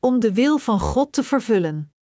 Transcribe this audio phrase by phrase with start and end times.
[0.00, 1.92] om de wil van God te vervullen.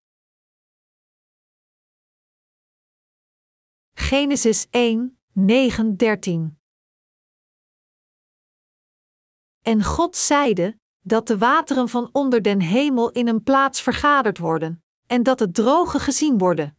[3.93, 6.59] Genesis 1, 9, 13
[9.61, 14.83] En God zeide, dat de wateren van onder den hemel in een plaats vergaderd worden,
[15.05, 16.77] en dat het droge gezien worden.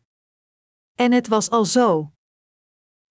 [0.94, 2.12] En het was al zo.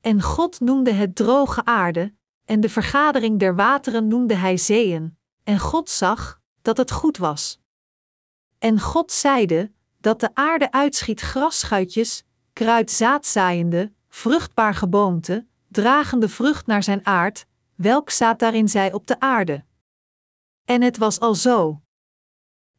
[0.02, 2.16] En God noemde het droge aarde,
[2.46, 7.60] en de vergadering der wateren noemde hij zeeën, en God zag dat het goed was.
[8.58, 16.84] En God zeide dat de aarde uitschiet grasschuitjes, kruid zaadzaaiende, vruchtbaar geboomte, dragende vrucht naar
[16.84, 19.66] zijn aard, welk zaad daarin zij op de aarde.
[20.66, 21.82] En het was al zo.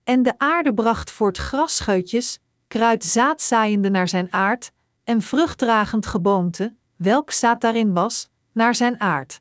[0.04, 4.72] En de aarde bracht voort grasscheutjes, kruid zaadzaaiende naar zijn aard,
[5.04, 9.40] en vruchtdragend geboomte, welk zaad daarin was, naar zijn aard.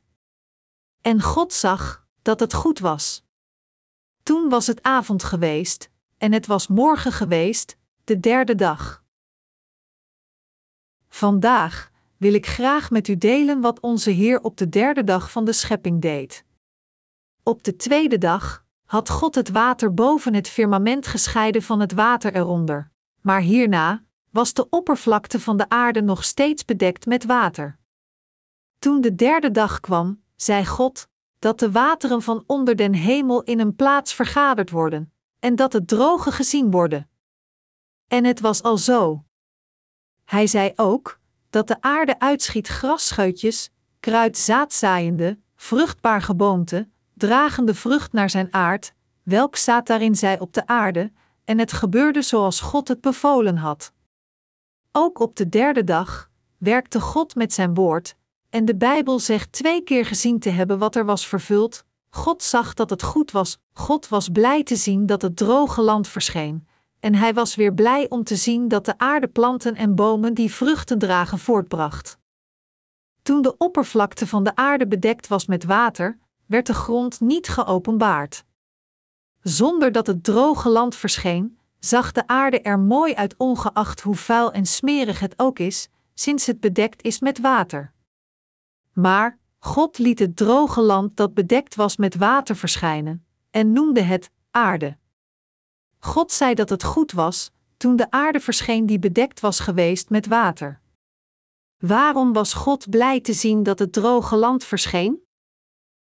[1.00, 3.24] En God zag dat het goed was.
[4.22, 9.04] Toen was het avond geweest, en het was morgen geweest, de derde dag.
[11.08, 15.44] Vandaag wil ik graag met u delen wat onze Heer op de derde dag van
[15.44, 16.44] de schepping deed.
[17.42, 22.34] Op de tweede dag had God het water boven het firmament gescheiden van het water
[22.34, 22.90] eronder,
[23.20, 27.78] maar hierna was de oppervlakte van de aarde nog steeds bedekt met water.
[28.78, 33.60] Toen de derde dag kwam, zei God, dat de wateren van onder den hemel in
[33.60, 37.08] een plaats vergaderd worden, en dat het droge gezien worden.
[38.06, 39.24] En het was al zo.
[40.24, 48.30] Hij zei ook dat de aarde uitschiet grasscheutjes, kruid zaadzaaiende, vruchtbaar geboomte, dragende vrucht naar
[48.30, 51.12] zijn aard, welk zaad daarin zij op de aarde,
[51.44, 53.92] en het gebeurde zoals God het bevolen had.
[54.92, 58.16] Ook op de derde dag werkte God met zijn woord,
[58.50, 61.84] en de Bijbel zegt twee keer gezien te hebben wat er was vervuld.
[62.10, 66.08] God zag dat het goed was, God was blij te zien dat het droge land
[66.08, 66.66] verscheen,
[67.00, 70.52] en hij was weer blij om te zien dat de aarde planten en bomen die
[70.52, 72.18] vruchten dragen voortbracht.
[73.22, 78.44] Toen de oppervlakte van de aarde bedekt was met water, werd de grond niet geopenbaard.
[79.40, 84.52] Zonder dat het droge land verscheen, zag de aarde er mooi uit ongeacht hoe vuil
[84.52, 87.92] en smerig het ook is, sinds het bedekt is met water.
[88.92, 94.30] Maar God liet het droge land dat bedekt was met water verschijnen, en noemde het
[94.50, 94.96] aarde.
[95.98, 100.26] God zei dat het goed was, toen de aarde verscheen die bedekt was geweest met
[100.26, 100.80] water.
[101.78, 105.22] Waarom was God blij te zien dat het droge land verscheen?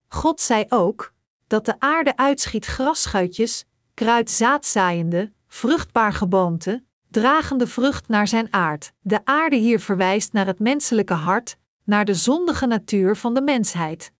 [0.07, 1.13] God zei ook
[1.47, 8.93] dat de aarde uitschiet grasschuitjes, kruid zaadzaaiende, vruchtbaar geboomte, dragende vrucht naar zijn aard.
[8.99, 14.13] De aarde hier verwijst naar het menselijke hart, naar de zondige natuur van de mensheid.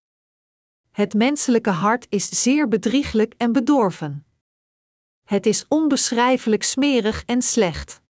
[0.91, 4.25] Het menselijke hart is zeer bedrieglijk en bedorven.
[5.23, 8.01] Het is onbeschrijfelijk smerig en slecht.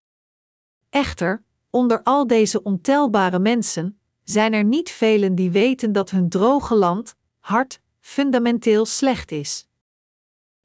[0.89, 6.75] Echter, onder al deze ontelbare mensen zijn er niet velen die weten dat hun droge
[6.75, 9.67] land, hart, fundamenteel slecht is.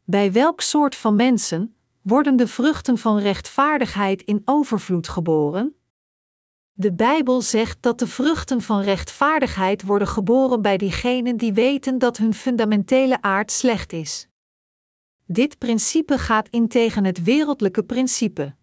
[0.04, 5.77] Bij welk soort van mensen worden de vruchten van rechtvaardigheid in overvloed geboren?
[6.80, 12.16] De Bijbel zegt dat de vruchten van rechtvaardigheid worden geboren bij diegenen die weten dat
[12.16, 14.28] hun fundamentele aard slecht is.
[15.26, 18.54] Dit principe gaat in tegen het wereldlijke principe.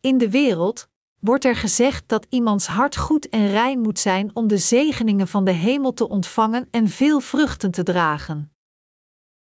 [0.00, 0.88] In de wereld
[1.18, 5.44] wordt er gezegd dat iemands hart goed en rein moet zijn om de zegeningen van
[5.44, 8.52] de hemel te ontvangen en veel vruchten te dragen.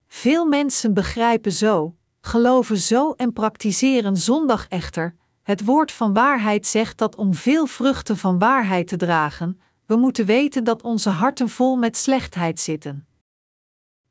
[0.08, 5.16] Veel mensen begrijpen zo, geloven zo en praktiseren zondag echter.
[5.50, 10.26] Het woord van waarheid zegt dat om veel vruchten van waarheid te dragen, we moeten
[10.26, 13.08] weten dat onze harten vol met slechtheid zitten.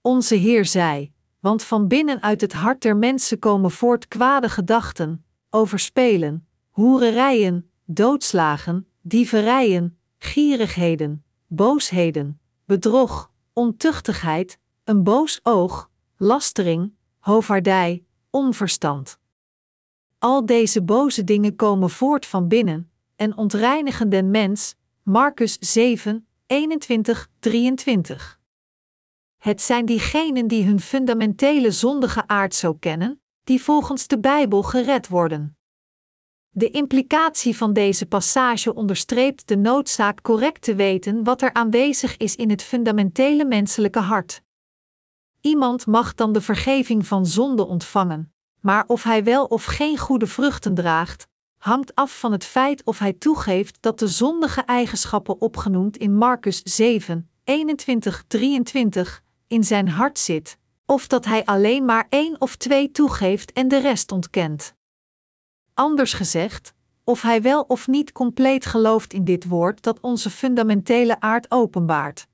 [0.00, 5.25] Onze Heer zei: Want van binnen uit het hart der mensen komen voort kwade gedachten,
[5.50, 19.19] overspelen, hoererijen, doodslagen, dieverijen, gierigheden, boosheden, bedrog, ontuchtigheid, een boos oog, lastering, hovaardij, onverstand.
[20.19, 24.76] Al deze boze dingen komen voort van binnen en ontreinigen den mens.
[25.03, 28.41] Marcus 7, 21, 23.
[29.37, 35.09] Het zijn diegenen die hun fundamentele zondige aard zo kennen, die volgens de Bijbel gered
[35.09, 35.56] worden.
[36.50, 42.37] De implicatie van deze passage onderstreept de noodzaak correct te weten wat er aanwezig is
[42.37, 44.43] in het fundamentele menselijke hart.
[45.41, 50.26] Iemand mag dan de vergeving van zonde ontvangen, maar of hij wel of geen goede
[50.26, 51.26] vruchten draagt,
[51.58, 56.62] hangt af van het feit of hij toegeeft dat de zondige eigenschappen opgenoemd in Marcus
[56.62, 62.90] 7, 21, 23 in zijn hart zit, of dat hij alleen maar één of twee
[62.90, 64.75] toegeeft en de rest ontkent.
[65.75, 66.75] Anders gezegd,
[67.05, 72.26] of hij wel of niet compleet gelooft in dit woord dat onze fundamentele aard openbaart.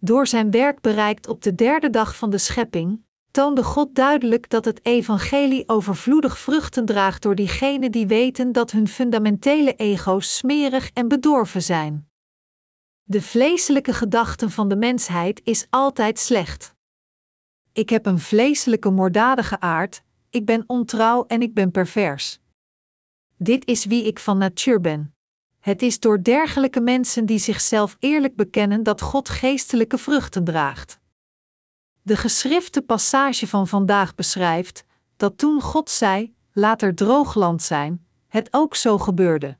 [0.00, 3.04] Door zijn werk bereikt op de derde dag van de schepping,
[3.36, 8.88] toonde God duidelijk dat het evangelie overvloedig vruchten draagt door diegenen die weten dat hun
[8.88, 12.08] fundamentele ego's smerig en bedorven zijn.
[13.02, 16.74] De vleeselijke gedachten van de mensheid is altijd slecht.
[17.72, 22.40] Ik heb een vleeselijke moorddadige aard, ik ben ontrouw en ik ben pervers.
[23.36, 25.14] Dit is wie ik van natuur ben.
[25.60, 31.04] Het is door dergelijke mensen die zichzelf eerlijk bekennen dat God geestelijke vruchten draagt.
[32.06, 34.84] De geschrifte passage van vandaag beschrijft
[35.16, 39.58] dat toen God zei: Laat er droog land zijn, het ook zo gebeurde.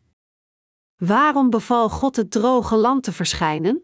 [0.97, 3.83] Waarom beval God het droge land te verschijnen?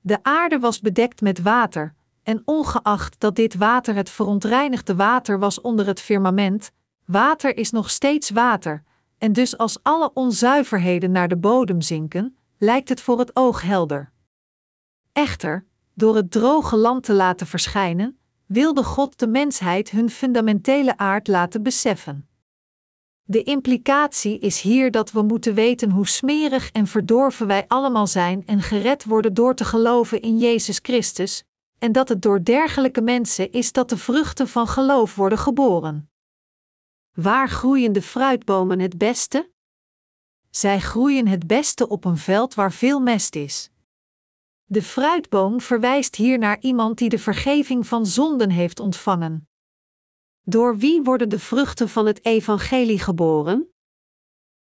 [0.00, 5.60] De aarde was bedekt met water, en ongeacht dat dit water het verontreinigde water was
[5.60, 6.72] onder het firmament,
[7.04, 8.84] water is nog steeds water,
[9.18, 14.12] en dus als alle onzuiverheden naar de bodem zinken, lijkt het voor het oog helder.
[15.12, 21.28] Echter, door het droge land te laten verschijnen, wilde God de mensheid hun fundamentele aard
[21.28, 22.28] laten beseffen.
[23.26, 28.46] De implicatie is hier dat we moeten weten hoe smerig en verdorven wij allemaal zijn
[28.46, 31.44] en gered worden door te geloven in Jezus Christus,
[31.78, 36.10] en dat het door dergelijke mensen is dat de vruchten van geloof worden geboren.
[37.12, 39.50] Waar groeien de fruitbomen het beste?
[40.50, 43.70] Zij groeien het beste op een veld waar veel mest is.
[44.66, 49.48] De fruitboom verwijst hier naar iemand die de vergeving van zonden heeft ontvangen.
[50.42, 53.68] Door wie worden de vruchten van het evangelie geboren?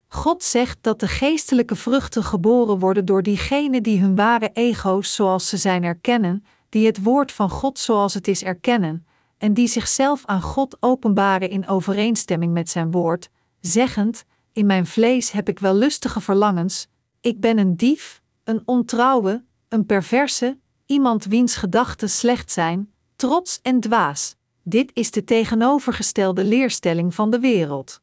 [0.09, 5.49] God zegt dat de geestelijke vruchten geboren worden door diegenen die hun ware ego's zoals
[5.49, 9.07] ze zijn erkennen, die het woord van God zoals het is erkennen,
[9.39, 15.31] en die zichzelf aan God openbaren in overeenstemming met zijn woord, zeggend: In mijn vlees
[15.31, 16.89] heb ik wel lustige verlangens,
[17.21, 23.81] ik ben een dief, een ontrouwe, een perverse, iemand wiens gedachten slecht zijn, trots en
[23.81, 24.37] dwaas.
[24.63, 28.01] Dit is de tegenovergestelde leerstelling van de wereld.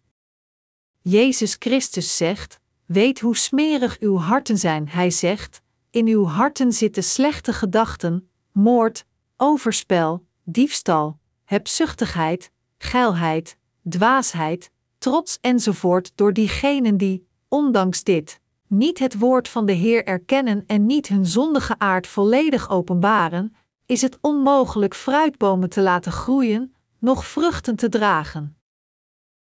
[1.02, 4.90] Jezus Christus zegt: Weet hoe smerig uw harten zijn.
[4.90, 9.06] Hij zegt: In uw harten zitten slechte gedachten, moord,
[9.38, 13.58] overspel, diefstal, hebzuchtigheid, geilheid,
[13.90, 18.40] dwaasheid, trots enzovoort door diegenen die, ondanks dit,
[18.70, 23.56] niet het woord van de Heer erkennen en niet hun zondige aard volledig openbaren,
[23.86, 28.58] is het onmogelijk fruitbomen te laten groeien, nog vruchten te dragen.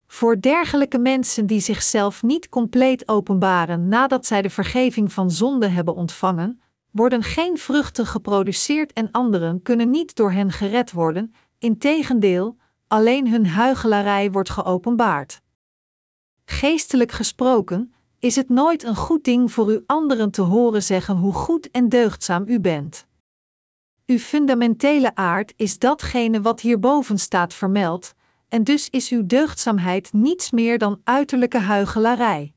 [0.08, 5.96] Voor dergelijke mensen die zichzelf niet compleet openbaren nadat zij de vergeving van zonde hebben
[5.96, 12.58] ontvangen, worden geen vruchten geproduceerd en anderen kunnen niet door hen gered worden, integendeel,
[12.88, 15.42] alleen hun huichelarij wordt geopenbaard.
[16.46, 21.34] Geestelijk gesproken, is het nooit een goed ding voor u anderen te horen zeggen hoe
[21.34, 23.08] goed en deugdzaam u bent.
[24.06, 28.14] Uw fundamentele aard is datgene wat hierboven staat vermeld,
[28.50, 32.54] en dus is uw deugdzaamheid niets meer dan uiterlijke huichelarij.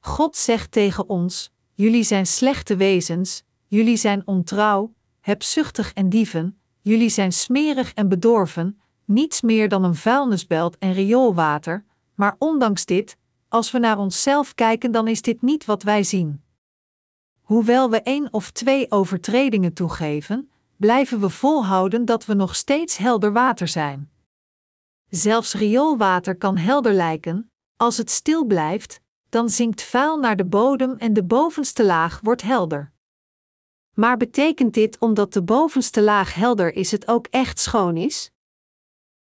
[0.00, 7.10] God zegt tegen ons: Jullie zijn slechte wezens, jullie zijn ontrouw, hebzuchtig en dieven, jullie
[7.10, 11.84] zijn smerig en bedorven, niets meer dan een vuilnisbelt en rioolwater,
[12.14, 13.16] maar ondanks dit,
[13.48, 16.42] als we naar onszelf kijken, dan is dit niet wat wij zien.
[17.40, 23.32] Hoewel we één of twee overtredingen toegeven, blijven we volhouden dat we nog steeds helder
[23.32, 24.10] water zijn.
[25.08, 30.96] Zelfs rioolwater kan helder lijken, als het stil blijft, dan zinkt vuil naar de bodem
[30.96, 32.92] en de bovenste laag wordt helder.
[33.94, 38.30] Maar betekent dit omdat de bovenste laag helder is, het ook echt schoon is?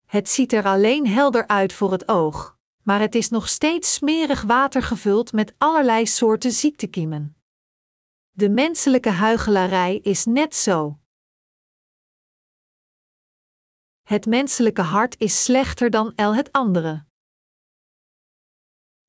[0.05, 2.54] Het ziet er alleen helder uit voor het oog,
[2.85, 7.37] maar het is nog steeds smerig water gevuld met allerlei soorten ziektekiemen.
[8.31, 10.99] De menselijke huichelarij is net zo.
[14.03, 17.05] Het menselijke hart is slechter dan el het andere.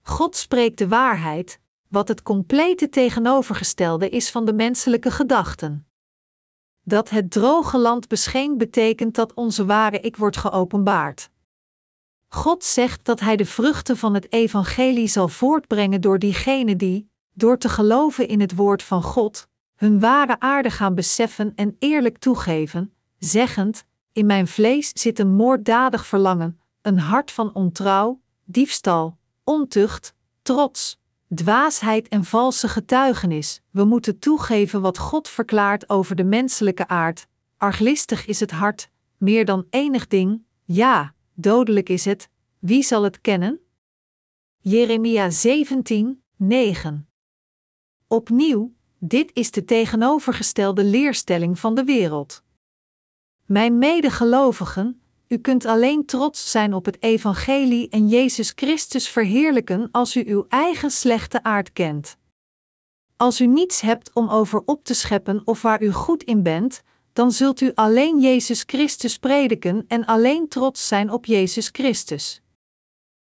[0.02, 5.88] God spreekt de waarheid, wat het complete tegenovergestelde is van de menselijke gedachten.
[6.80, 11.30] Dat het droge land bescheen betekent dat onze ware ik wordt geopenbaard.
[12.28, 17.58] God zegt dat Hij de vruchten van het evangelie zal voortbrengen door diegenen die, door
[17.58, 22.92] te geloven in het woord van God, hun ware aarde gaan beseffen en eerlijk toegeven,
[23.18, 30.98] zeggend: In mijn vlees zit een moorddadig verlangen, een hart van ontrouw, diefstal, ontucht, trots,
[31.34, 33.62] dwaasheid en valse getuigenis.
[33.70, 37.26] We moeten toegeven wat God verklaart over de menselijke aard.
[37.56, 42.28] Arglistig is het hart, meer dan enig ding, ja, dodelijk is het,
[42.58, 43.60] wie zal het kennen?
[44.58, 47.08] Jeremia 17, 9.
[48.08, 52.42] Opnieuw, dit is de tegenovergestelde leerstelling van de wereld.
[53.44, 60.16] Mijn medegelovigen, u kunt alleen trots zijn op het Evangelie en Jezus Christus verheerlijken als
[60.16, 62.16] u uw eigen slechte aard kent.
[63.16, 66.82] Als u niets hebt om over op te scheppen of waar u goed in bent,
[67.16, 72.42] dan zult u alleen Jezus Christus prediken en alleen trots zijn op Jezus Christus.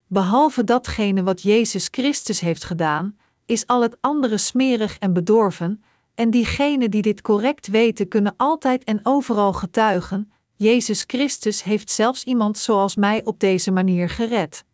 [0.07, 6.31] Behalve datgene wat Jezus Christus heeft gedaan, is al het andere smerig en bedorven, en
[6.31, 12.59] diegenen die dit correct weten kunnen altijd en overal getuigen: Jezus Christus heeft zelfs iemand
[12.59, 14.65] zoals mij op deze manier gered.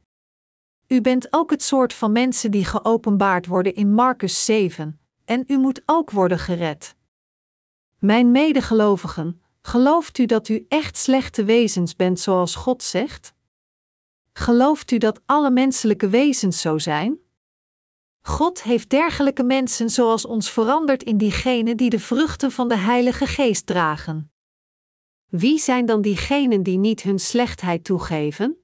[0.86, 5.58] U bent ook het soort van mensen die geopenbaard worden in Marcus 7, en u
[5.58, 6.98] moet ook worden gered.
[8.00, 13.35] Mijn medegelovigen, gelooft u dat u echt slechte wezens bent zoals God zegt?
[14.33, 17.19] Gelooft u dat alle menselijke wezens zo zijn?
[18.21, 23.26] God heeft dergelijke mensen zoals ons veranderd in diegenen die de vruchten van de Heilige
[23.26, 24.33] Geest dragen.
[25.26, 28.57] Wie zijn dan diegenen die niet hun slechtheid toegeven?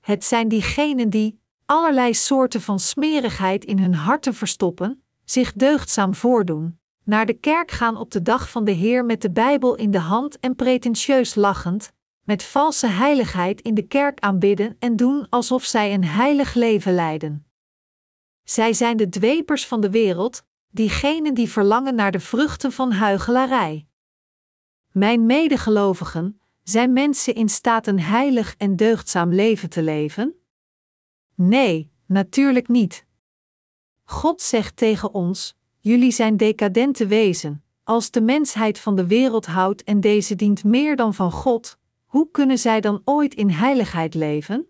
[0.00, 6.79] Het zijn diegenen die, allerlei soorten van smerigheid in hun harten verstoppen, zich deugdzaam voordoen,
[7.10, 9.98] naar de kerk gaan op de dag van de Heer met de Bijbel in de
[9.98, 11.92] hand en pretentieus lachend,
[12.24, 17.46] met valse heiligheid in de kerk aanbidden en doen alsof zij een heilig leven leiden.
[18.42, 23.86] Zij zijn de dwepers van de wereld, diegenen die verlangen naar de vruchten van huichelarij.
[24.90, 30.34] Mijn medegelovigen, zijn mensen in staat een heilig en deugdzaam leven te leven?
[31.34, 33.06] Nee, natuurlijk niet.
[34.04, 37.64] God zegt tegen ons: Jullie zijn decadente wezen.
[37.84, 42.30] Als de mensheid van de wereld houdt en deze dient meer dan van God, hoe
[42.30, 44.66] kunnen zij dan ooit in heiligheid leven?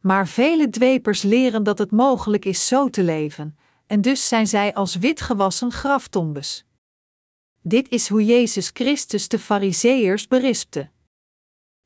[0.00, 4.74] Maar vele dwepers leren dat het mogelijk is zo te leven, en dus zijn zij
[4.74, 6.64] als witgewassen graftombes.
[7.62, 10.90] Dit is hoe Jezus Christus de Fariseërs berispte.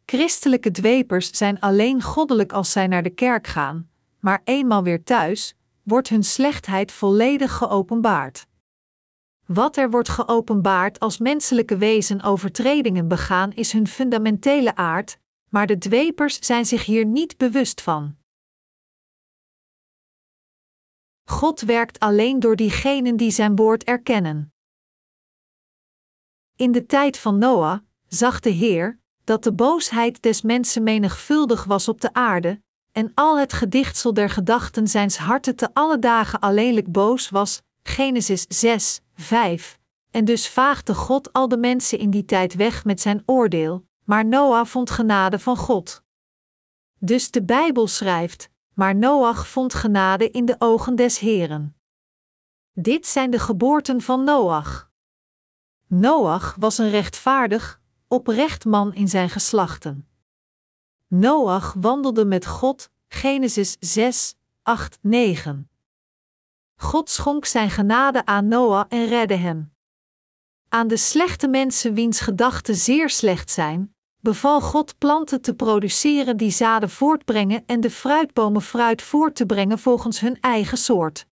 [0.06, 3.90] Christelijke dwepers zijn alleen goddelijk als zij naar de kerk gaan,
[4.20, 8.46] maar eenmaal weer thuis, wordt hun slechtheid volledig geopenbaard.
[9.46, 15.78] Wat er wordt geopenbaard als menselijke wezen overtredingen begaan, is hun fundamentele aard, maar de
[15.78, 18.16] dwepers zijn zich hier niet bewust van.
[21.24, 24.52] God werkt alleen door diegenen die zijn woord erkennen.
[26.56, 31.88] In de tijd van Noah zag de Heer dat de boosheid des mensen menigvuldig was
[31.88, 32.62] op de aarde,
[32.94, 37.62] en al het gedichtsel der gedachten zijns harten te alle dagen alleenlijk boos was.
[37.82, 39.78] Genesis 6, 5.
[40.10, 44.26] En dus vaagde God al de mensen in die tijd weg met zijn oordeel, maar
[44.26, 46.02] Noach vond genade van God.
[46.98, 51.76] Dus de Bijbel schrijft: Maar Noach vond genade in de ogen des Heren.
[52.72, 54.90] Dit zijn de geboorten van Noach.
[55.86, 60.08] Noach was een rechtvaardig, oprecht man in zijn geslachten.
[61.06, 65.68] Noach wandelde met God, Genesis 6, 8, 9.
[66.76, 69.72] God schonk zijn genade aan Noach en redde hem.
[70.68, 76.50] Aan de slechte mensen wiens gedachten zeer slecht zijn, beval God planten te produceren die
[76.50, 81.26] zaden voortbrengen en de fruitbomen fruit voort te brengen volgens hun eigen soort.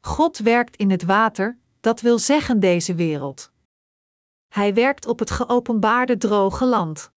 [0.00, 3.50] God werkt in het water, dat wil zeggen deze wereld.
[4.48, 7.12] Hij werkt op het geopenbaarde droge land.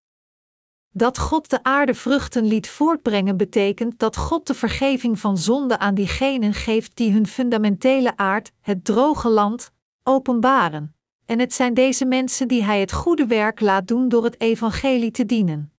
[0.93, 5.95] Dat God de aarde vruchten liet voortbrengen betekent dat God de vergeving van zonde aan
[5.95, 9.71] diegenen geeft die hun fundamentele aard, het droge land,
[10.03, 10.95] openbaren.
[11.25, 15.11] En het zijn deze mensen die Hij het goede werk laat doen door het evangelie
[15.11, 15.73] te dienen.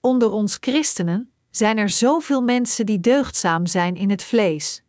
[0.00, 4.82] Onder ons christenen zijn er zoveel mensen die deugdzaam zijn in het vlees.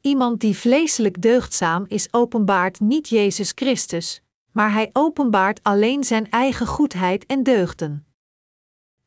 [0.00, 6.66] Iemand die vleeselijk deugdzaam is, openbaart niet Jezus Christus, maar hij openbaart alleen zijn eigen
[6.66, 8.09] goedheid en deugden.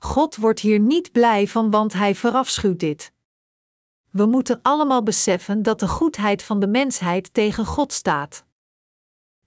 [0.04, 3.14] God wordt hier niet blij van, want hij verafschuwt dit.
[4.10, 8.46] We moeten allemaal beseffen dat de goedheid van de mensheid tegen God staat.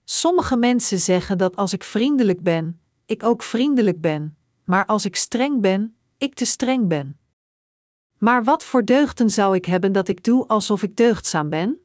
[0.03, 5.15] Sommige mensen zeggen dat als ik vriendelijk ben, ik ook vriendelijk ben, maar als ik
[5.15, 7.19] streng ben, ik te streng ben.
[8.17, 11.77] Maar wat voor deugden zou ik hebben dat ik doe alsof ik deugdzaam ben?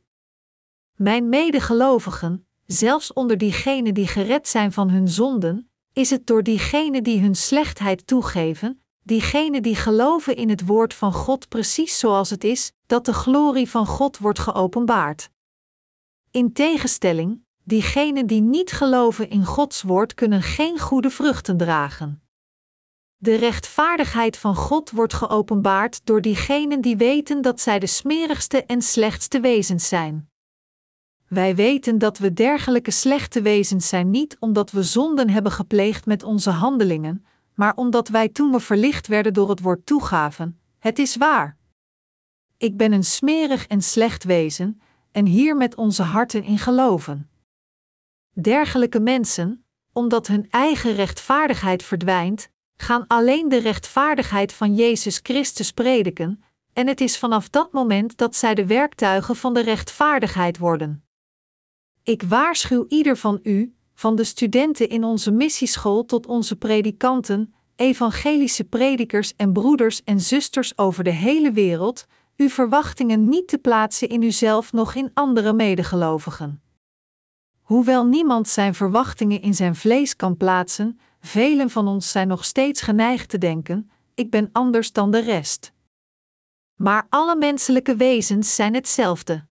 [0.96, 7.02] Mijn medegelovigen, zelfs onder diegenen die gered zijn van hun zonden, is het door diegenen
[7.02, 12.44] die hun slechtheid toegeven, diegenen die geloven in het woord van God precies zoals het
[12.44, 15.30] is, dat de glorie van God wordt geopenbaard.
[16.30, 22.22] In tegenstelling, diegenen die niet geloven in Gods woord kunnen geen goede vruchten dragen.
[23.16, 28.82] De rechtvaardigheid van God wordt geopenbaard door diegenen die weten dat zij de smerigste en
[28.82, 30.31] slechtste wezens zijn.
[31.32, 36.22] Wij weten dat we dergelijke slechte wezens zijn niet omdat we zonden hebben gepleegd met
[36.22, 41.16] onze handelingen, maar omdat wij toen we verlicht werden door het woord toegaven: Het is
[41.16, 41.56] waar.
[42.56, 44.80] Ik ben een smerig en slecht wezen,
[45.12, 47.30] en hier met onze harten in geloven.
[48.32, 56.42] Dergelijke mensen, omdat hun eigen rechtvaardigheid verdwijnt, gaan alleen de rechtvaardigheid van Jezus Christus prediken,
[56.72, 61.01] en het is vanaf dat moment dat zij de werktuigen van de rechtvaardigheid worden.
[62.04, 68.64] Ik waarschuw ieder van u, van de studenten in onze missieschool tot onze predikanten, evangelische
[68.64, 72.06] predikers en broeders en zusters over de hele wereld,
[72.36, 76.62] uw verwachtingen niet te plaatsen in uzelf noch in andere medegelovigen.
[77.60, 82.80] Hoewel niemand zijn verwachtingen in zijn vlees kan plaatsen, velen van ons zijn nog steeds
[82.80, 85.72] geneigd te denken: ik ben anders dan de rest.
[86.74, 89.46] Maar alle menselijke wezens zijn hetzelfde.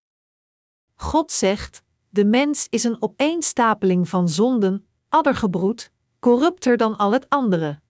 [0.96, 7.82] God zegt: de mens is een opeenstapeling van zonden, addergebroed, corrupter dan al het andere.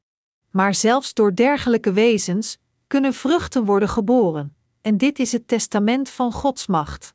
[0.50, 6.32] Maar zelfs door dergelijke wezens kunnen vruchten worden geboren, en dit is het testament van
[6.32, 7.14] Gods macht.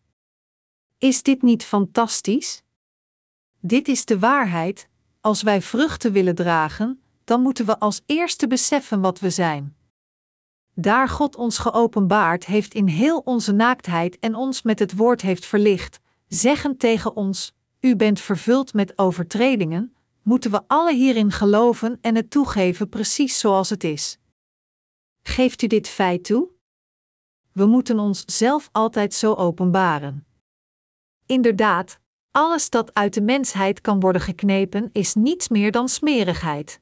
[0.99, 2.63] Is dit niet fantastisch?
[3.61, 4.89] Dit is de waarheid.
[5.21, 9.77] Als wij vruchten willen dragen, dan moeten we als eerste beseffen wat we zijn.
[10.75, 15.47] Daar God ons geopenbaard heeft in heel onze naaktheid en ons met het woord heeft
[15.47, 22.15] verlicht, zeggen tegen ons: U bent vervuld met overtredingen, moeten we alle hierin geloven en
[22.15, 24.19] het toegeven precies zoals het is.
[25.23, 26.49] Geeft u dit feit toe?
[27.53, 30.27] We moeten ons zelf altijd zo openbaren.
[31.27, 31.99] Inderdaad,
[32.31, 36.81] alles dat uit de mensheid kan worden geknepen is niets meer dan smerigheid.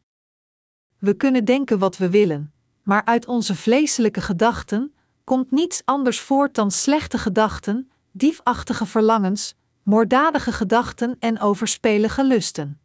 [0.99, 6.55] We kunnen denken wat we willen, maar uit onze vleeselijke gedachten komt niets anders voort
[6.55, 12.81] dan slechte gedachten, diefachtige verlangens, moorddadige gedachten en overspelige lusten.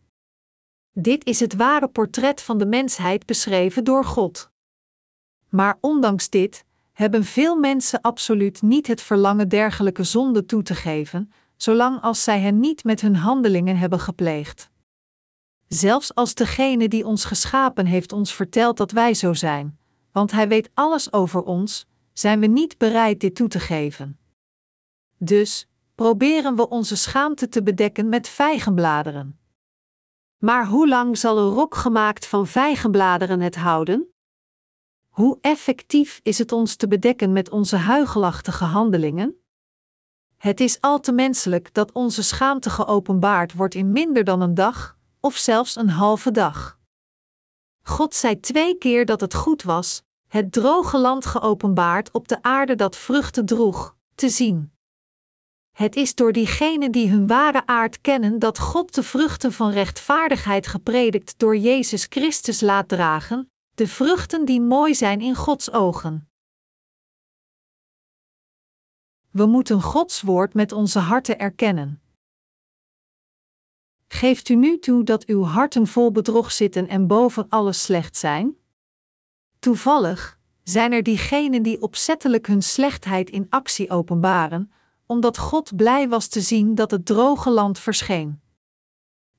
[0.92, 4.50] Dit is het ware portret van de mensheid beschreven door God.
[5.50, 11.32] Maar ondanks dit hebben veel mensen absoluut niet het verlangen dergelijke zonden toe te geven,
[11.56, 14.70] zolang als zij hen niet met hun handelingen hebben gepleegd.
[15.68, 19.80] Zelfs als degene die ons geschapen heeft ons vertelt dat wij zo zijn,
[20.12, 24.20] want hij weet alles over ons, zijn we niet bereid dit toe te geven.
[25.20, 29.40] Dus proberen we onze schaamte te bedekken met vijgenbladeren.
[30.38, 34.14] Maar hoe lang zal een rok gemaakt van vijgenbladeren het houden?
[35.10, 39.36] Hoe effectief is het ons te bedekken met onze huigelachtige handelingen?
[40.38, 44.98] Het is al te menselijk dat onze schaamte geopenbaard wordt in minder dan een dag,
[45.20, 46.80] of zelfs een halve dag.
[47.82, 52.76] God zei twee keer dat het goed was, het droge land geopenbaard op de aarde
[52.76, 54.72] dat vruchten droeg, te zien.
[55.80, 60.68] Het is door diegenen die hun ware aard kennen dat God de vruchten van rechtvaardigheid
[60.68, 66.30] gepredikt door Jezus Christus laat dragen, de vruchten die mooi zijn in Gods ogen.
[69.32, 72.02] We moeten Gods woord met onze harten erkennen.
[74.08, 78.58] Geeft u nu toe dat uw harten vol bedrog zitten en boven alles slecht zijn?
[79.60, 84.72] Toevallig zijn er diegenen die opzettelijk hun slechtheid in actie openbaren,
[85.12, 88.42] omdat God blij was te zien dat het droge land verscheen.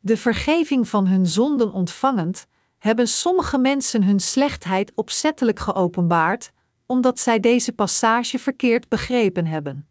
[0.00, 2.46] De vergeving van hun zonden ontvangend,
[2.78, 6.52] hebben sommige mensen hun slechtheid opzettelijk geopenbaard,
[6.86, 9.88] omdat zij deze passage verkeerd begrepen hebben.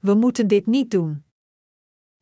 [0.00, 1.24] We moeten dit niet doen.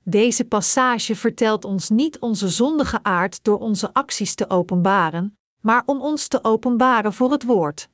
[0.05, 6.01] Deze passage vertelt ons niet onze zondige aard door onze acties te openbaren, maar om
[6.01, 7.89] ons te openbaren voor het woord.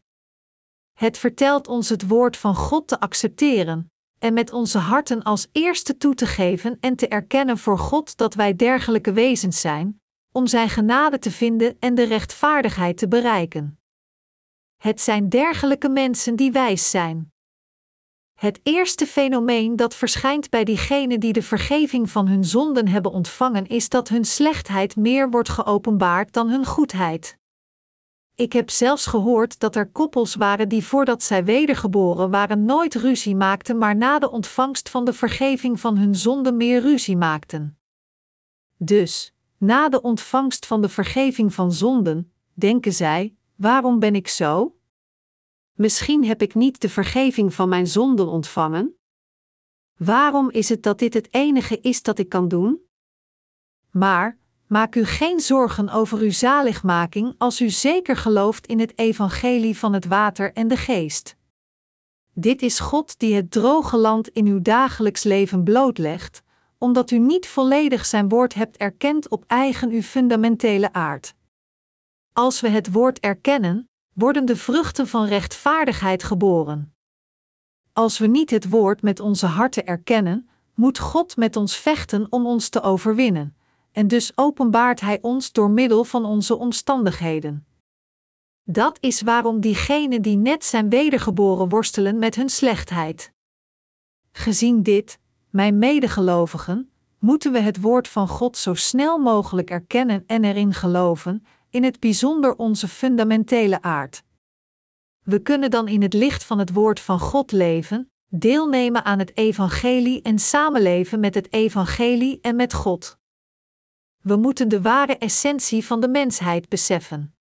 [0.92, 5.96] Het vertelt ons het woord van God te accepteren, en met onze harten als eerste
[5.96, 10.00] toe te geven en te erkennen voor God dat wij dergelijke wezens zijn,
[10.33, 13.78] om Zijn genade te vinden en de rechtvaardigheid te bereiken.
[14.76, 17.33] Het zijn dergelijke mensen die wijs zijn.
[18.35, 23.66] Het eerste fenomeen dat verschijnt bij diegenen die de vergeving van hun zonden hebben ontvangen
[23.66, 27.38] is dat hun slechtheid meer wordt geopenbaard dan hun goedheid.
[28.38, 33.37] Ik heb zelfs gehoord dat er koppels waren die voordat zij wedergeboren waren nooit ruzie
[33.37, 37.79] maakten, maar na de ontvangst van de vergeving van hun zonde meer ruzie maakten.
[38.77, 44.77] Dus, na de ontvangst van de vergeving van zonden, denken zij: waarom ben ik zo?
[45.72, 48.98] Misschien heb ik niet de vergeving van mijn zonden ontvangen?
[49.96, 52.81] Waarom is het dat dit het enige is dat ik kan doen?
[53.90, 59.78] Maar, maak u geen zorgen over uw zaligmaking als u zeker gelooft in het evangelie
[59.78, 61.37] van het water en de geest.
[62.33, 66.42] Dit is God die het droge land in uw dagelijks leven blootlegt,
[66.78, 71.35] omdat u niet volledig zijn woord hebt erkend op eigen uw fundamentele aard.
[72.33, 76.94] Als we het woord erkennen, worden de vruchten van rechtvaardigheid geboren.
[77.92, 82.46] Als we niet het woord met onze harten erkennen, moet God met ons vechten om
[82.46, 83.57] ons te overwinnen,
[83.98, 87.66] en dus openbaart Hij ons door middel van onze omstandigheden.
[88.62, 93.32] Dat is waarom diegenen die net zijn wedergeboren worstelen met hun slechtheid.
[94.32, 95.18] Gezien dit,
[95.50, 101.44] mijn medegelovigen, moeten we het woord van God zo snel mogelijk erkennen en erin geloven,
[101.70, 104.22] in het bijzonder onze fundamentele aard.
[105.24, 109.37] We kunnen dan in het licht van het woord van God leven, deelnemen aan het
[109.37, 113.17] evangelie en samenleven met het evangelie en met God.
[114.22, 117.35] We moeten de ware essentie van de mensheid beseffen.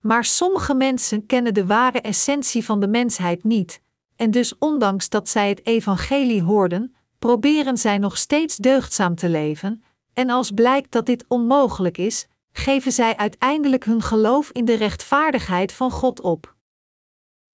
[0.00, 3.82] Maar sommige mensen kennen de ware essentie van de mensheid niet,
[4.16, 9.82] en dus ondanks dat zij het evangelie hoorden, proberen zij nog steeds deugdzaam te leven,
[10.12, 15.72] en als blijkt dat dit onmogelijk is, geven zij uiteindelijk hun geloof in de rechtvaardigheid
[15.72, 16.54] van God op.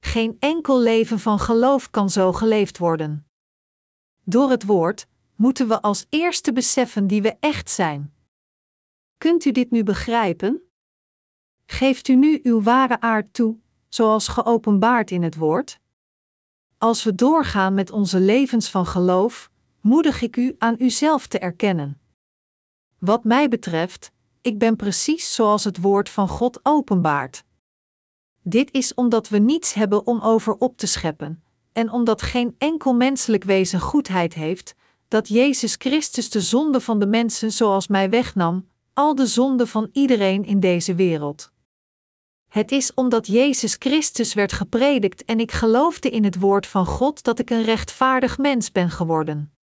[0.01, 3.27] Geen enkel leven van geloof kan zo geleefd worden.
[4.25, 8.15] Door het woord moeten we als eerste beseffen die we echt zijn.
[9.23, 10.63] Kunt u dit nu begrijpen?
[11.67, 13.57] Geeft u nu uw ware aard toe,
[13.89, 15.81] zoals geopenbaard in het woord?
[16.79, 22.01] Als we doorgaan met onze levens van geloof, moedig ik u aan uzelf te erkennen.
[22.99, 27.45] Wat mij betreft, ik ben precies zoals het woord van God openbaart.
[28.43, 32.95] Dit is omdat we niets hebben om over op te scheppen, en omdat geen enkel
[32.95, 34.75] menselijk wezen goedheid heeft,
[35.09, 39.89] dat Jezus Christus de zonde van de mensen zoals mij wegnam, al de zonde van
[39.93, 41.53] iedereen in deze wereld.
[42.49, 47.23] Het is omdat Jezus Christus werd gepredikt en ik geloofde in het woord van God
[47.23, 49.55] dat ik een rechtvaardig mens ben geworden.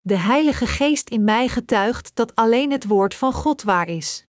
[0.00, 4.26] De Heilige Geest in mij getuigt dat alleen het woord van God waar is.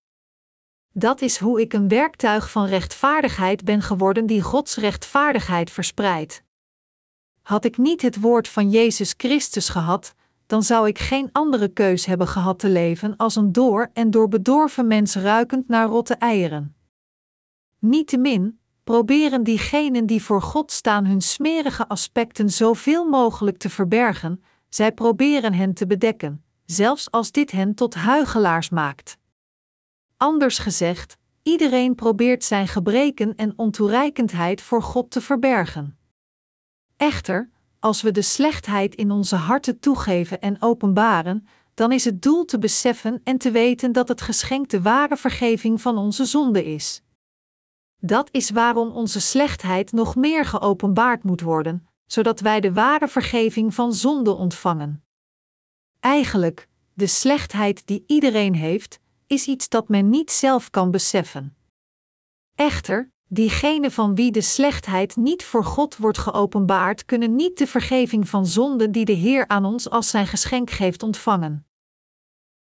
[0.92, 6.44] Dat is hoe ik een werktuig van rechtvaardigheid ben geworden die Gods rechtvaardigheid verspreidt.
[7.42, 10.16] Had ik niet het woord van Jezus Christus gehad,
[10.46, 14.28] dan zou ik geen andere keus hebben gehad te leven als een door en door
[14.28, 16.76] bedorven mens ruikend naar rotte eieren.
[17.80, 24.92] Niettemin, proberen diegenen die voor God staan hun smerige aspecten zoveel mogelijk te verbergen, zij
[24.92, 29.18] proberen hen te bedekken, zelfs als dit hen tot huigelaars maakt.
[30.18, 35.98] Anders gezegd, iedereen probeert zijn gebreken en ontoereikendheid voor God te verbergen.
[36.98, 37.50] Echter,
[37.86, 42.60] als we de slechtheid in onze harten toegeven en openbaren, dan is het doel te
[42.60, 47.02] beseffen en te weten dat het geschenk de ware vergeving van onze zonde is.
[47.98, 53.74] Dat is waarom onze slechtheid nog meer geopenbaard moet worden, zodat wij de ware vergeving
[53.74, 55.04] van zonde ontvangen.
[56.00, 61.58] Eigenlijk, de slechtheid die iedereen heeft, is iets dat men niet zelf kan beseffen.
[62.56, 68.30] Echter, diegenen van wie de slechtheid niet voor God wordt geopenbaard, kunnen niet de vergeving
[68.30, 71.68] van zonde die de Heer aan ons als zijn geschenk geeft ontvangen.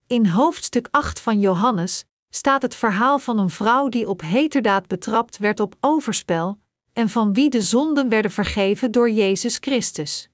[0.07, 5.37] In hoofdstuk 8 van Johannes staat het verhaal van een vrouw die op heterdaad betrapt
[5.37, 6.59] werd op overspel,
[6.93, 10.29] en van wie de zonden werden vergeven door Jezus Christus.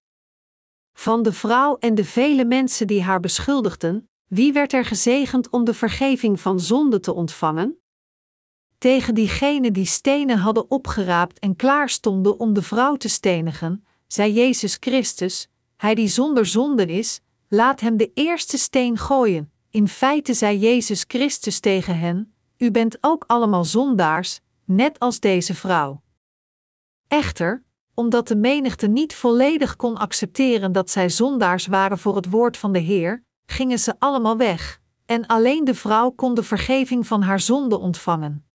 [0.93, 5.63] Van de vrouw en de vele mensen die haar beschuldigden, wie werd er gezegend om
[5.63, 7.81] de vergeving van zonde te ontvangen?
[8.77, 14.33] Tegen diegenen die stenen hadden opgeraapt en klaar stonden om de vrouw te stenigen, zei
[14.33, 19.51] Jezus Christus: Hij die zonder zonde is, laat hem de eerste steen gooien.
[19.69, 25.53] In feite zei Jezus Christus tegen hen: U bent ook allemaal zondaars, net als deze
[25.53, 26.01] vrouw.
[27.07, 27.63] Echter,
[27.93, 32.71] omdat de menigte niet volledig kon accepteren dat zij zondaars waren voor het woord van
[32.71, 37.39] de Heer, gingen ze allemaal weg, en alleen de vrouw kon de vergeving van haar
[37.39, 38.46] zonde ontvangen.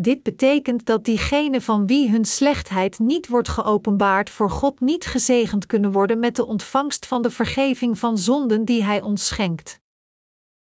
[0.00, 5.66] Dit betekent dat diegenen van wie hun slechtheid niet wordt geopenbaard voor God niet gezegend
[5.66, 9.80] kunnen worden met de ontvangst van de vergeving van zonden die Hij ons schenkt.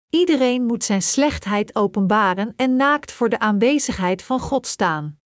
[0.10, 5.20] Iedereen moet zijn slechtheid openbaren en naakt voor de aanwezigheid van God staan.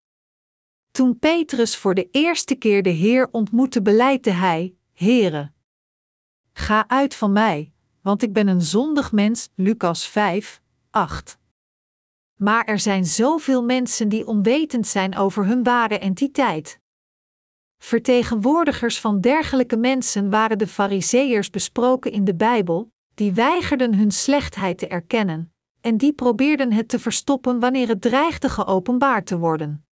[0.91, 5.51] Toen Petrus voor de eerste keer de Heer ontmoette, beleidde hij: Heere,
[6.53, 9.49] ga uit van mij, want ik ben een zondig mens.
[9.55, 11.43] Lucas 5, 8.
[12.35, 16.79] Maar er zijn zoveel mensen die onwetend zijn over hun ware entiteit.
[17.77, 24.77] Vertegenwoordigers van dergelijke mensen waren de Fariseërs besproken in de Bijbel, die weigerden hun slechtheid
[24.77, 29.85] te erkennen, en die probeerden het te verstoppen wanneer het dreigde geopenbaard te worden.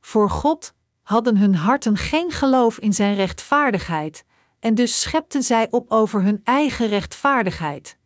[0.00, 4.24] Voor God hadden hun harten geen geloof in zijn rechtvaardigheid,
[4.58, 7.98] en dus schepten zij op over hun eigen rechtvaardigheid.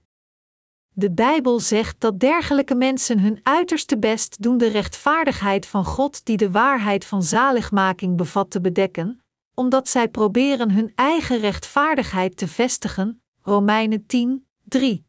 [0.99, 6.37] De Bijbel zegt dat dergelijke mensen hun uiterste best doen de rechtvaardigheid van God, die
[6.37, 9.21] de waarheid van zaligmaking bevat, te bedekken,
[9.55, 13.23] omdat zij proberen hun eigen rechtvaardigheid te vestigen.
[13.43, 15.07] Romeinen 10, 3.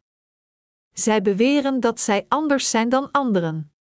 [0.94, 3.74] Zij beweren dat zij anders zijn dan anderen.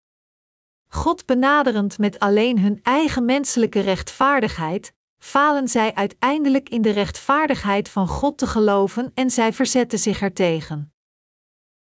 [0.88, 8.08] God benaderend met alleen hun eigen menselijke rechtvaardigheid, falen zij uiteindelijk in de rechtvaardigheid van
[8.08, 10.95] God te geloven en zij verzetten zich ertegen.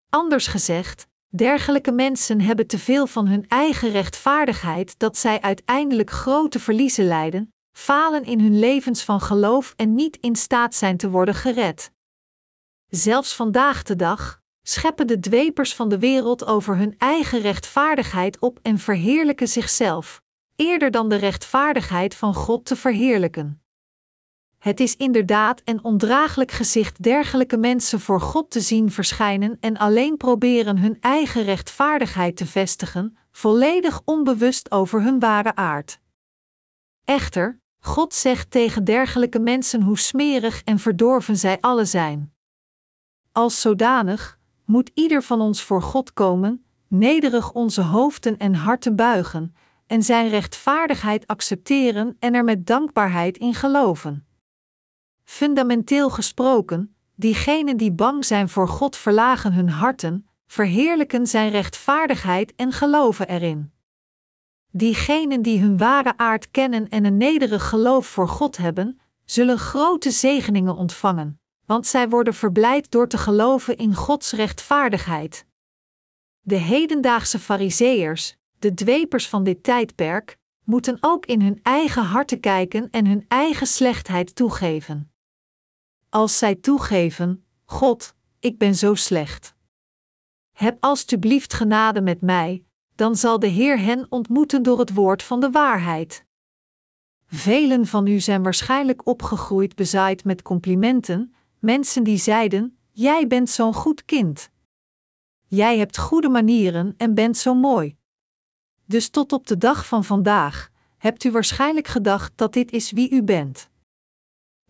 [0.09, 6.59] Anders gezegd, dergelijke mensen hebben te veel van hun eigen rechtvaardigheid dat zij uiteindelijk grote
[6.59, 11.35] verliezen lijden, falen in hun levens van geloof en niet in staat zijn te worden
[11.35, 11.91] gered.
[12.87, 18.59] Zelfs vandaag de dag scheppen de dwepers van de wereld over hun eigen rechtvaardigheid op
[18.61, 20.21] en verheerlijken zichzelf,
[20.55, 23.64] eerder dan de rechtvaardigheid van God te verheerlijken.
[24.65, 30.17] Het is inderdaad een ondraaglijk gezicht dergelijke mensen voor God te zien verschijnen en alleen
[30.17, 35.99] proberen hun eigen rechtvaardigheid te vestigen, volledig onbewust over hun ware aard.
[37.03, 42.33] Echter, God zegt tegen dergelijke mensen hoe smerig en verdorven zij alle zijn.
[43.31, 49.55] Als zodanig moet ieder van ons voor God komen, nederig onze hoofden en harten buigen,
[49.87, 54.25] en Zijn rechtvaardigheid accepteren en er met dankbaarheid in geloven.
[55.25, 62.71] Fundamenteel gesproken, diegenen die bang zijn voor God verlagen hun harten, verheerlijken Zijn rechtvaardigheid en
[62.71, 63.71] geloven erin.
[64.71, 70.11] Diegenen die hun ware aard kennen en een nederig geloof voor God hebben, zullen grote
[70.11, 75.45] zegeningen ontvangen, want zij worden verblijd door te geloven in Gods rechtvaardigheid.
[76.41, 82.89] De hedendaagse Fariseërs, de dwepers van dit tijdperk, moeten ook in hun eigen harten kijken
[82.91, 85.14] en hun eigen slechtheid toegeven.
[86.15, 89.55] Als zij toegeven: God, ik ben zo slecht.
[90.51, 95.39] Heb alstublieft genade met mij, dan zal de Heer hen ontmoeten door het woord van
[95.39, 96.25] de waarheid.
[97.27, 103.73] Velen van u zijn waarschijnlijk opgegroeid bezaaid met complimenten, mensen die zeiden: Jij bent zo'n
[103.73, 104.49] goed kind.
[105.45, 107.97] Jij hebt goede manieren en bent zo mooi.
[108.85, 113.09] Dus tot op de dag van vandaag hebt u waarschijnlijk gedacht dat dit is wie
[113.09, 113.69] u bent.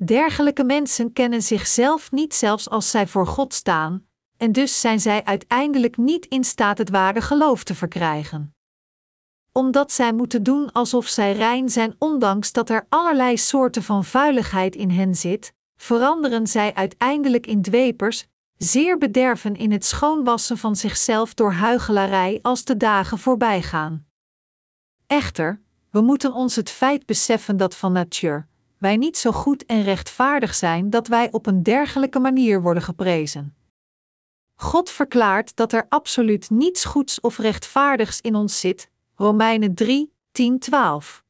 [0.04, 5.24] Dergelijke mensen kennen zichzelf niet zelfs als zij voor God staan, en dus zijn zij
[5.24, 8.56] uiteindelijk niet in staat het ware geloof te verkrijgen.
[9.52, 14.76] Omdat zij moeten doen alsof zij rein zijn, ondanks dat er allerlei soorten van vuiligheid
[14.76, 18.28] in hen zit, veranderen zij uiteindelijk in dwepers,
[18.58, 24.06] zeer bederven in het schoonwassen van zichzelf door huichelarij als de dagen voorbij gaan.
[25.08, 28.48] Echter, we moeten ons het feit beseffen dat van natuur
[28.78, 33.56] wij niet zo goed en rechtvaardig zijn dat wij op een dergelijke manier worden geprezen.
[34.56, 38.90] God verklaart dat er absoluut niets goeds of rechtvaardigs in ons zit.
[39.16, 41.24] Romeinen 3, 10, 12.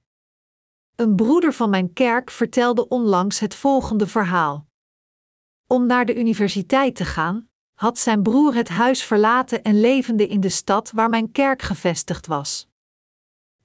[0.95, 4.67] Een broeder van mijn kerk vertelde onlangs het volgende verhaal.
[5.67, 10.39] Om naar de universiteit te gaan, had zijn broer het huis verlaten en levende in
[10.39, 12.67] de stad waar mijn kerk gevestigd was.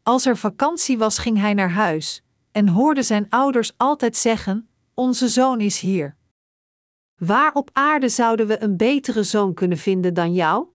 [0.03, 5.29] Als er vakantie was, ging hij naar huis en hoorde zijn ouders altijd zeggen: Onze
[5.29, 6.17] zoon is hier.
[7.17, 10.67] Waar op aarde zouden we een betere zoon kunnen vinden dan jou?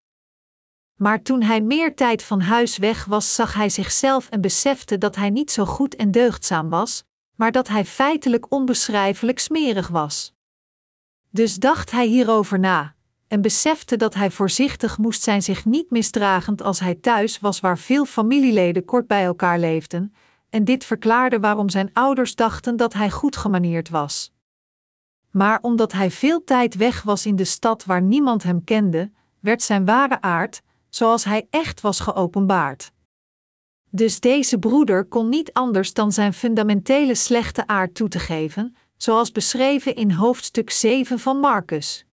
[0.96, 5.16] Maar toen hij meer tijd van huis weg was, zag hij zichzelf en besefte dat
[5.16, 7.04] hij niet zo goed en deugdzaam was,
[7.36, 10.34] maar dat hij feitelijk onbeschrijfelijk smerig was.
[11.30, 12.96] Dus dacht hij hierover na,
[13.28, 17.78] en besefte dat hij voorzichtig moest zijn zich niet misdragend als hij thuis was waar
[17.78, 20.14] veel familieleden kort bij elkaar leefden,
[20.50, 24.34] en dit verklaarde waarom zijn ouders dachten dat hij goed gemanierd was
[25.36, 29.62] maar omdat hij veel tijd weg was in de stad waar niemand hem kende, werd
[29.62, 32.92] zijn ware aard, zoals hij echt was, geopenbaard.
[33.90, 39.32] Dus deze broeder kon niet anders dan zijn fundamentele slechte aard toe te geven, zoals
[39.32, 42.06] beschreven in hoofdstuk 7 van Marcus.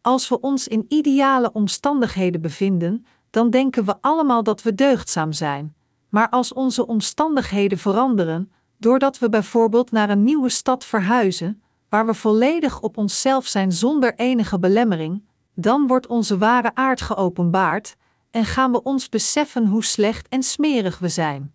[0.00, 5.75] Als we ons in ideale omstandigheden bevinden, dan denken we allemaal dat we deugdzaam zijn.
[6.16, 12.14] Maar als onze omstandigheden veranderen, doordat we bijvoorbeeld naar een nieuwe stad verhuizen, waar we
[12.14, 15.24] volledig op onszelf zijn zonder enige belemmering,
[15.54, 17.96] dan wordt onze ware aard geopenbaard
[18.30, 21.54] en gaan we ons beseffen hoe slecht en smerig we zijn.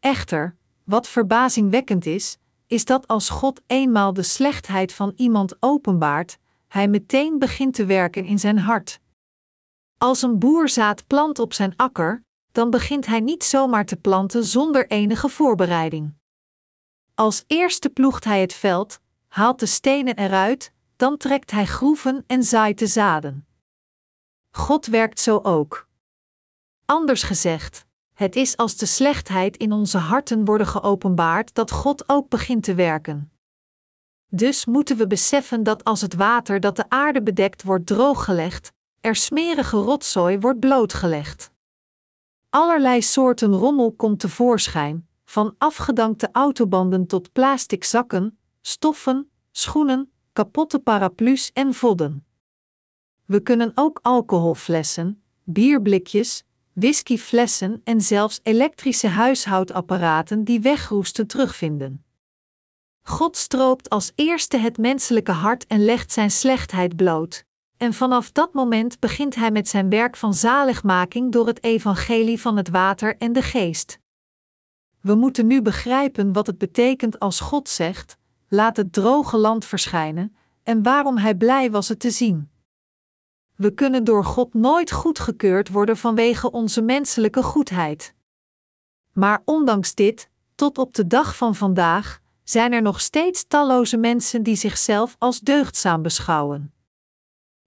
[0.00, 6.88] Echter, wat verbazingwekkend is, is dat als God eenmaal de slechtheid van iemand openbaart, hij
[6.88, 9.00] meteen begint te werken in zijn hart.
[9.98, 14.44] Als een boer zaad plant op zijn akker, dan begint hij niet zomaar te planten
[14.44, 16.14] zonder enige voorbereiding.
[17.14, 22.42] Als eerste ploegt hij het veld, haalt de stenen eruit, dan trekt hij groeven en
[22.42, 23.46] zaait de zaden.
[24.50, 25.88] God werkt zo ook.
[26.84, 32.28] Anders gezegd, het is als de slechtheid in onze harten worden geopenbaard dat God ook
[32.28, 33.32] begint te werken.
[34.26, 39.16] Dus moeten we beseffen dat als het water dat de aarde bedekt wordt drooggelegd, er
[39.16, 41.51] smerige rotzooi wordt blootgelegd.
[42.54, 51.50] Allerlei soorten rommel komt tevoorschijn, van afgedankte autobanden tot plastic zakken, stoffen, schoenen, kapotte paraplu's
[51.52, 52.26] en vodden.
[53.24, 62.04] We kunnen ook alcoholflessen, bierblikjes, whiskyflessen en zelfs elektrische huishoudapparaten die wegroesten terugvinden.
[63.02, 67.44] God stroopt als eerste het menselijke hart en legt zijn slechtheid bloot.
[67.82, 72.56] En vanaf dat moment begint hij met zijn werk van zaligmaking door het evangelie van
[72.56, 73.98] het water en de geest.
[75.00, 78.16] We moeten nu begrijpen wat het betekent als God zegt:
[78.48, 82.50] laat het droge land verschijnen, en waarom hij blij was het te zien.
[83.56, 88.14] We kunnen door God nooit goedgekeurd worden vanwege onze menselijke goedheid.
[89.12, 94.42] Maar ondanks dit, tot op de dag van vandaag, zijn er nog steeds talloze mensen
[94.42, 96.72] die zichzelf als deugdzaam beschouwen.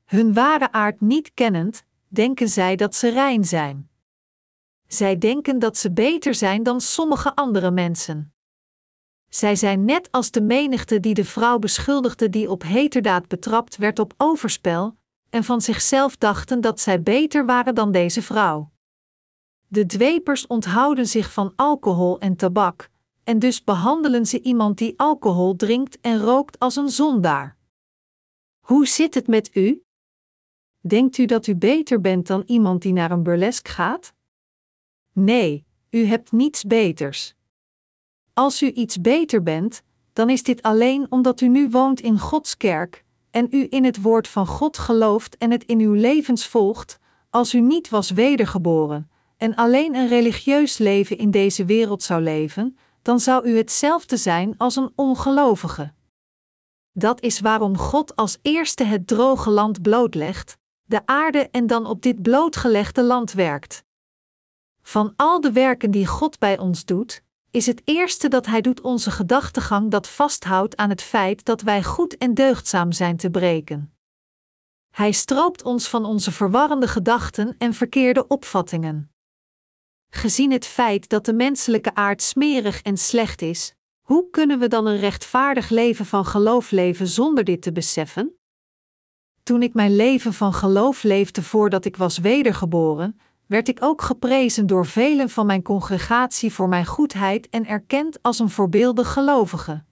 [0.05, 3.89] Hun ware aard niet kennend, denken zij dat ze rein zijn.
[4.87, 8.33] Zij denken dat ze beter zijn dan sommige andere mensen.
[9.29, 13.99] Zij zijn net als de menigte die de vrouw beschuldigde die op heterdaad betrapt werd
[13.99, 14.97] op overspel,
[15.29, 18.71] en van zichzelf dachten dat zij beter waren dan deze vrouw.
[19.67, 22.89] De dwepers onthouden zich van alcohol en tabak,
[23.23, 27.57] en dus behandelen ze iemand die alcohol drinkt en rookt als een zondaar.
[28.59, 29.84] Hoe zit het met u?
[30.87, 34.13] Denkt u dat u beter bent dan iemand die naar een burlesk gaat?
[35.13, 37.35] Nee, u hebt niets beters.
[38.33, 39.81] Als u iets beter bent,
[40.13, 44.01] dan is dit alleen omdat u nu woont in Gods kerk en u in het
[44.01, 49.09] woord van God gelooft en het in uw levens volgt, als u niet was wedergeboren
[49.37, 54.57] en alleen een religieus leven in deze wereld zou leven, dan zou u hetzelfde zijn
[54.57, 55.93] als een ongelovige.
[56.91, 62.01] Dat is waarom God als eerste het droge land blootlegt, de aarde en dan op
[62.01, 63.83] dit blootgelegde land werkt.
[64.81, 68.81] Van al de werken die God bij ons doet, is het eerste dat Hij doet
[68.81, 73.93] onze gedachtegang dat vasthoudt aan het feit dat wij goed en deugdzaam zijn te breken.
[74.89, 79.11] Hij stroopt ons van onze verwarrende gedachten en verkeerde opvattingen.
[80.09, 84.85] Gezien het feit dat de menselijke aard smerig en slecht is, hoe kunnen we dan
[84.85, 88.39] een rechtvaardig leven van geloof leven zonder dit te beseffen?
[89.45, 94.67] Toen ik mijn leven van geloof leefde voordat ik was wedergeboren, werd ik ook geprezen
[94.67, 99.83] door velen van mijn congregatie voor mijn goedheid en erkend als een voorbeeldig gelovige.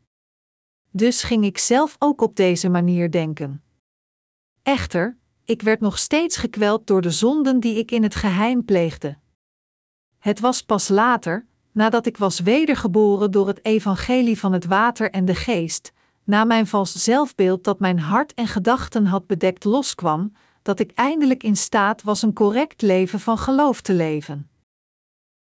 [0.92, 3.64] Dus ging ik zelf ook op deze manier denken.
[4.64, 9.18] Echter, ik werd nog steeds gekweld door de zonden die ik in het geheim pleegde.
[10.20, 15.26] Het was pas later, nadat ik was wedergeboren door het evangelie van het water en
[15.26, 20.80] de geest, na mijn vals zelfbeeld dat mijn hart en gedachten had bedekt loskwam, dat
[20.80, 24.50] ik eindelijk in staat was een correct leven van geloof te leven.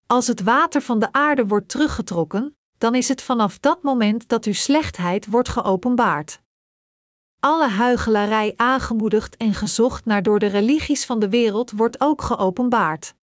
[0.08, 4.46] Als het water van de aarde wordt teruggetrokken, dan is het vanaf dat moment dat
[4.46, 6.42] uw slechtheid wordt geopenbaard.
[7.40, 13.16] Alle huigelarij aangemoedigd en gezocht naar door de religies van de wereld wordt ook geopenbaard.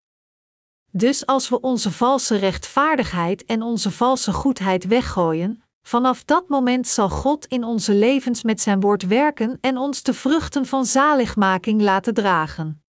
[0.90, 7.08] Dus als we onze valse rechtvaardigheid en onze valse goedheid weggooien, Vanaf dat moment zal
[7.08, 12.14] God in onze levens met zijn woord werken en ons de vruchten van zaligmaking laten
[12.14, 12.82] dragen.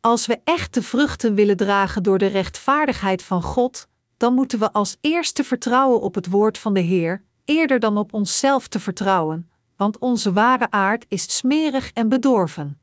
[0.00, 4.72] Als we echt de vruchten willen dragen door de rechtvaardigheid van God, dan moeten we
[4.72, 9.50] als eerste vertrouwen op het woord van de Heer, eerder dan op onszelf te vertrouwen,
[9.76, 12.80] want onze ware aard is smerig en bedorven.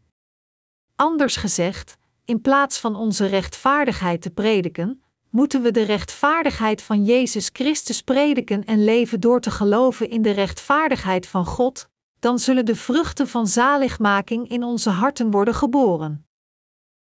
[0.96, 7.50] Anders gezegd, in plaats van onze rechtvaardigheid te prediken, moeten we de rechtvaardigheid van Jezus
[7.54, 12.76] Christus prediken en leven door te geloven in de rechtvaardigheid van God, dan zullen de
[12.76, 16.28] vruchten van zaligmaking in onze harten worden geboren.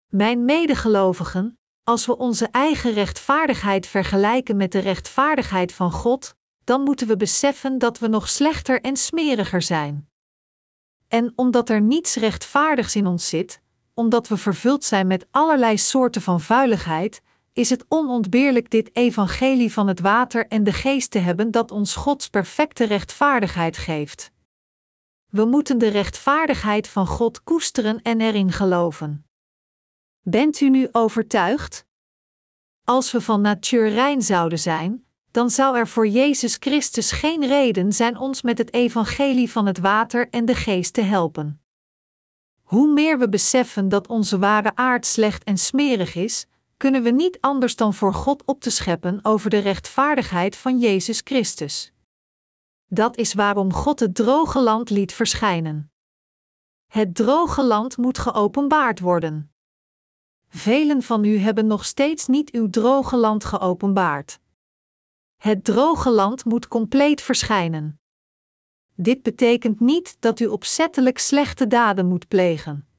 [0.08, 6.34] Mijn medegelovigen, als we onze eigen rechtvaardigheid vergelijken met de rechtvaardigheid van God,
[6.64, 10.08] dan moeten we beseffen dat we nog slechter en smeriger zijn.
[11.08, 13.60] En omdat er niets rechtvaardigs in ons zit,
[13.94, 17.22] omdat we vervuld zijn met allerlei soorten van vuiligheid,
[17.52, 21.94] is het onontbeerlijk dit evangelie van het water en de geest te hebben dat ons
[21.94, 24.32] Gods perfecte rechtvaardigheid geeft.
[25.26, 29.24] We moeten de rechtvaardigheid van God koesteren en erin geloven.
[30.20, 31.86] Bent u nu overtuigd?
[32.84, 37.92] Als we van natuur rein zouden zijn, dan zou er voor Jezus Christus geen reden
[37.92, 41.62] zijn ons met het evangelie van het water en de geest te helpen.
[42.62, 46.46] Hoe meer we beseffen dat onze ware aard slecht en smerig is,
[46.80, 51.20] kunnen we niet anders dan voor God op te scheppen over de rechtvaardigheid van Jezus
[51.24, 51.92] Christus.
[52.86, 55.92] Dat is waarom God het droge land liet verschijnen.
[56.86, 59.52] Het droge land moet geopenbaard worden.
[60.48, 64.40] Velen van u hebben nog steeds niet uw droge land geopenbaard.
[65.36, 68.00] Het droge land moet compleet verschijnen.
[68.94, 72.89] Dit betekent niet dat u opzettelijk slechte daden moet plegen.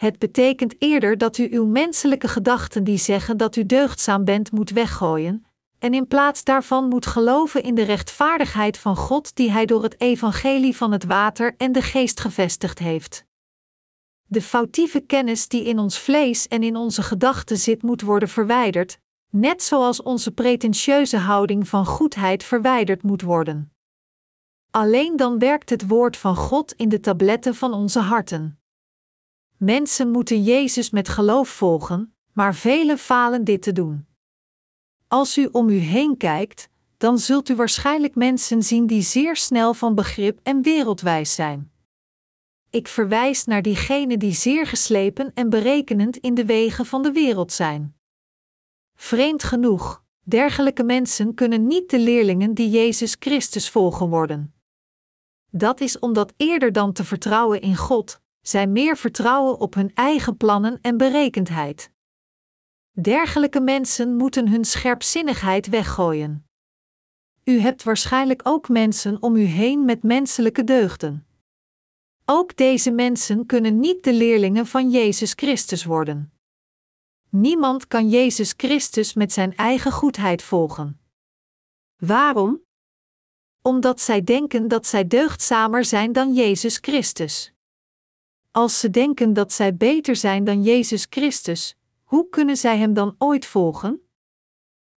[0.00, 4.70] Het betekent eerder dat u uw menselijke gedachten die zeggen dat u deugdzaam bent moet
[4.70, 5.46] weggooien,
[5.78, 10.00] en in plaats daarvan moet geloven in de rechtvaardigheid van God die Hij door het
[10.00, 13.24] evangelie van het water en de geest gevestigd heeft.
[14.26, 18.98] De foutieve kennis die in ons vlees en in onze gedachten zit, moet worden verwijderd,
[19.30, 23.72] net zoals onze pretentieuze houding van goedheid verwijderd moet worden.
[24.70, 28.59] Alleen dan werkt het woord van God in de tabletten van onze harten.
[29.60, 34.06] Mensen moeten Jezus met geloof volgen, maar velen falen dit te doen.
[35.08, 39.74] Als u om u heen kijkt, dan zult u waarschijnlijk mensen zien die zeer snel
[39.74, 41.72] van begrip en wereldwijs zijn.
[42.70, 47.52] Ik verwijs naar diegenen die zeer geslepen en berekenend in de wegen van de wereld
[47.52, 47.96] zijn.
[48.94, 54.54] Vreemd genoeg, dergelijke mensen kunnen niet de leerlingen die Jezus Christus volgen worden.
[55.50, 60.36] Dat is omdat eerder dan te vertrouwen in God, zij meer vertrouwen op hun eigen
[60.36, 61.90] plannen en berekendheid.
[62.90, 66.44] Dergelijke mensen moeten hun scherpzinnigheid weggooien.
[67.44, 71.26] U hebt waarschijnlijk ook mensen om u heen met menselijke deugden.
[72.24, 76.32] Ook deze mensen kunnen niet de leerlingen van Jezus Christus worden.
[77.28, 81.00] Niemand kan Jezus Christus met zijn eigen goedheid volgen.
[81.96, 82.62] Waarom?
[83.62, 87.52] Omdat zij denken dat zij deugdzamer zijn dan Jezus Christus.
[88.52, 93.14] Als ze denken dat zij beter zijn dan Jezus Christus, hoe kunnen zij Hem dan
[93.18, 94.00] ooit volgen?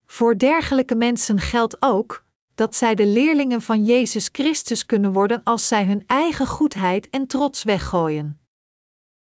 [0.05, 2.25] Voor dergelijke mensen geldt ook
[2.55, 7.27] dat zij de leerlingen van Jezus Christus kunnen worden als zij hun eigen goedheid en
[7.27, 8.39] trots weggooien.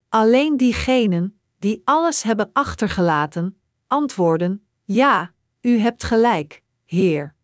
[0.09, 7.35] Alleen diegenen die alles hebben achtergelaten, antwoorden: Ja, u hebt gelijk, Heer.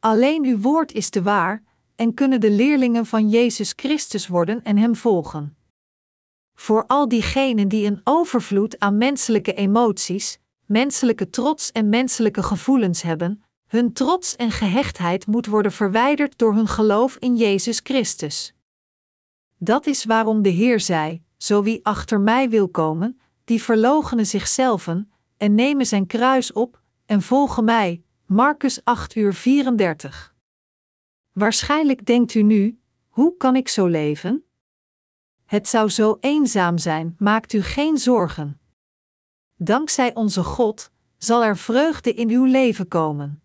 [0.00, 1.62] Alleen uw woord is de waar,
[1.96, 5.56] en kunnen de leerlingen van Jezus Christus worden en Hem volgen.
[6.56, 13.42] Voor al diegenen die een overvloed aan menselijke emoties, menselijke trots en menselijke gevoelens hebben,
[13.66, 18.54] hun trots en gehechtheid moet worden verwijderd door hun geloof in Jezus Christus.
[19.58, 24.88] Dat is waarom de Heer zei: Zo wie achter mij wil komen, die verloochenen zichzelf
[25.36, 28.02] en nemen zijn kruis op en volgen mij.
[28.26, 30.34] Marcus 8 uur 34.
[31.32, 32.78] Waarschijnlijk denkt u nu:
[33.08, 34.44] hoe kan ik zo leven?
[35.46, 38.60] Het zou zo eenzaam zijn, maakt u geen zorgen.
[39.54, 43.42] Dankzij onze God zal er vreugde in uw leven komen.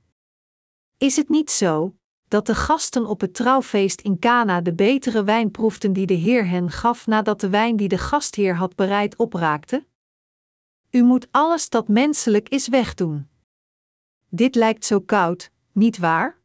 [0.98, 1.96] Is het niet zo
[2.28, 6.48] dat de gasten op het trouwfeest in Cana de betere wijn proefden die de Heer
[6.48, 9.86] hen gaf nadat de wijn die de gastheer had bereid opraakte?
[10.90, 13.30] U moet alles dat menselijk is wegdoen.
[14.30, 16.40] Dit lijkt zo koud, niet waar?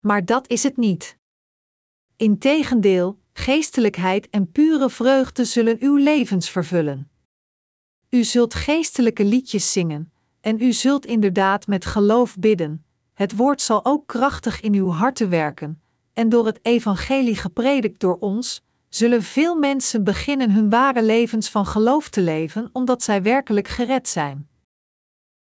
[0.00, 1.18] Maar dat is het niet.
[2.16, 7.10] Integendeel, geestelijkheid en pure vreugde zullen uw levens vervullen.
[8.10, 12.84] U zult geestelijke liedjes zingen, en u zult inderdaad met geloof bidden.
[13.14, 15.82] Het woord zal ook krachtig in uw harten werken,
[16.12, 21.66] en door het evangelie gepredikt door ons, zullen veel mensen beginnen hun ware levens van
[21.66, 24.48] geloof te leven, omdat zij werkelijk gered zijn.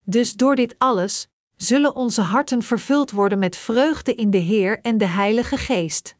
[0.05, 4.97] Dus door dit alles zullen onze harten vervuld worden met vreugde in de Heer en
[4.97, 6.15] de Heilige Geest.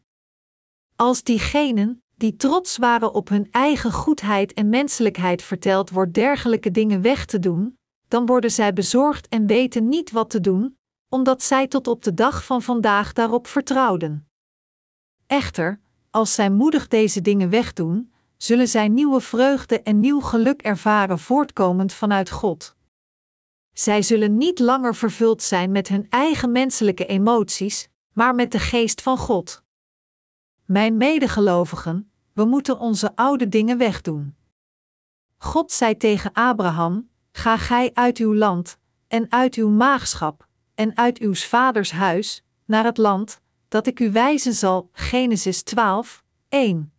[0.96, 7.02] Als diegenen, die trots waren op hun eigen goedheid en menselijkheid verteld wordt dergelijke dingen
[7.02, 7.78] weg te doen,
[8.08, 10.78] dan worden zij bezorgd en weten niet wat te doen,
[11.10, 14.28] omdat zij tot op de dag van vandaag daarop vertrouwden.
[15.28, 15.80] Echter,
[16.10, 21.94] als zij moedig deze dingen wegdoen, zullen zij nieuwe vreugde en nieuw geluk ervaren voortkomend
[21.94, 22.76] vanuit God.
[23.74, 29.02] Zij zullen niet langer vervuld zijn met hun eigen menselijke emoties, maar met de geest
[29.02, 29.63] van God.
[30.66, 34.36] Mijn medegelovigen, we moeten onze oude dingen wegdoen.
[35.38, 41.20] God zei tegen Abraham: Ga gij uit uw land, en uit uw maagschap, en uit
[41.20, 44.90] uw vaders huis, naar het land, dat ik u wijzen zal.
[44.92, 46.94] Genesis 12, 1.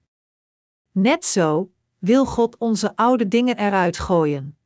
[0.92, 4.58] Net zo wil God onze oude dingen eruit gooien.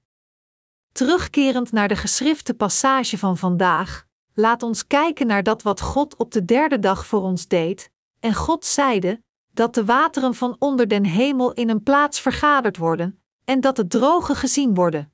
[0.93, 6.33] Terugkerend naar de geschrifte passage van vandaag, laat ons kijken naar dat wat God op
[6.33, 7.91] de derde dag voor ons deed.
[8.21, 13.23] En God zeide dat de wateren van onder den hemel in een plaats vergaderd worden,
[13.45, 15.13] en dat de droge gezien worden.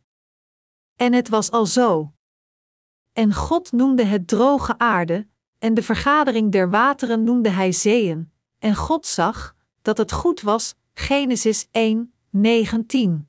[0.96, 2.12] En het was al zo.
[3.12, 5.28] En God noemde het droge aarde,
[5.58, 8.32] en de vergadering der wateren noemde hij zeeën.
[8.58, 10.74] En God zag dat het goed was.
[10.94, 13.28] Genesis 1, 19.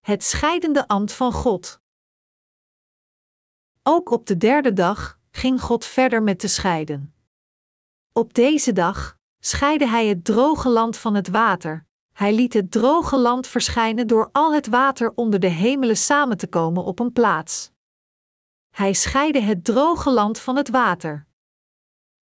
[0.00, 1.80] Het scheidende ambt van God.
[3.82, 7.14] Ook op de derde dag ging God verder met te scheiden.
[8.12, 11.86] Op deze dag scheidde hij het droge land van het water.
[12.12, 16.46] Hij liet het droge land verschijnen door al het water onder de hemelen samen te
[16.46, 17.70] komen op een plaats.
[18.70, 21.26] Hij scheidde het droge land van het water.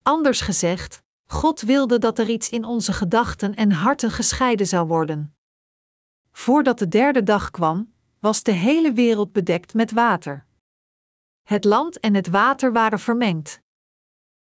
[0.02, 5.36] Anders gezegd, God wilde dat er iets in onze gedachten en harten gescheiden zou worden.
[6.32, 10.46] Voordat de derde dag kwam, was de hele wereld bedekt met water.
[11.50, 13.62] Het land en het water waren vermengd.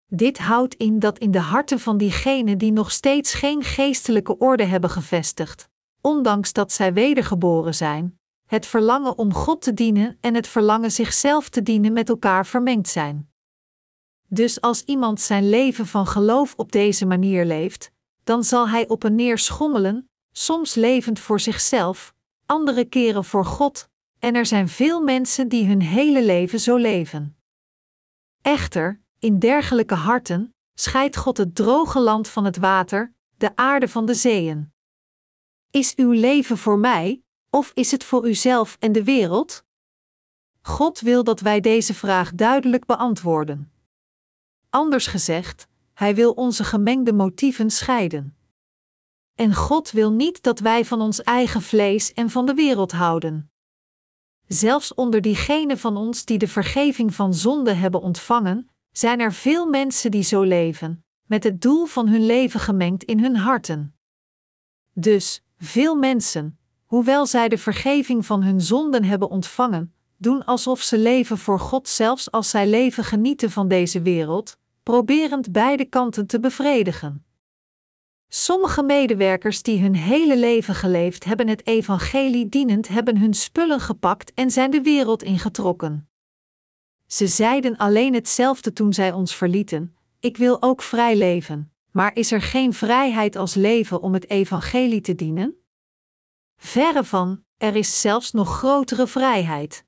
[0.07, 4.63] Dit houdt in dat in de harten van diegenen die nog steeds geen geestelijke orde
[4.63, 5.69] hebben gevestigd,
[6.01, 11.49] ondanks dat zij wedergeboren zijn, het verlangen om God te dienen en het verlangen zichzelf
[11.49, 13.31] te dienen met elkaar vermengd zijn.
[14.27, 17.91] Dus als iemand zijn leven van geloof op deze manier leeft,
[18.23, 22.13] dan zal hij op en neer schommelen, soms levend voor zichzelf,
[22.45, 23.88] andere keren voor God,
[24.19, 27.37] en er zijn veel mensen die hun hele leven zo leven.
[28.41, 34.05] Echter, in dergelijke harten scheidt God het droge land van het water, de aarde van
[34.05, 34.73] de zeeën.
[35.71, 39.65] Is uw leven voor mij, of is het voor uzelf en de wereld?
[40.61, 43.71] God wil dat wij deze vraag duidelijk beantwoorden.
[44.69, 48.37] Anders gezegd, Hij wil onze gemengde motieven scheiden.
[49.35, 53.48] En God wil niet dat wij van ons eigen vlees en van de wereld houden.
[54.49, 59.65] Zelfs onder diegenen van ons die de vergeving van zonde hebben ontvangen, zijn er veel
[59.65, 63.95] mensen die zo leven, met het doel van hun leven gemengd in hun harten.
[64.93, 70.97] Dus, veel mensen, hoewel zij de vergeving van hun zonden hebben ontvangen, doen alsof ze
[70.97, 76.39] leven voor God zelfs als zij leven genieten van deze wereld, proberend beide kanten te
[76.39, 77.25] bevredigen.
[78.31, 84.33] Sommige medewerkers die hun hele leven geleefd hebben het evangelie dienend hebben hun spullen gepakt
[84.33, 86.09] en zijn de wereld ingetrokken.
[87.05, 92.31] Ze zeiden alleen hetzelfde toen zij ons verlieten: Ik wil ook vrij leven, maar is
[92.31, 95.55] er geen vrijheid als leven om het evangelie te dienen?
[96.57, 99.85] Verre van, er is zelfs nog grotere vrijheid.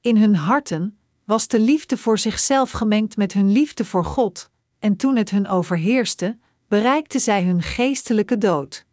[0.00, 4.96] In hun harten was de liefde voor zichzelf gemengd met hun liefde voor God, en
[4.96, 6.38] toen het hun overheerste,
[6.68, 8.86] bereikten zij hun geestelijke dood.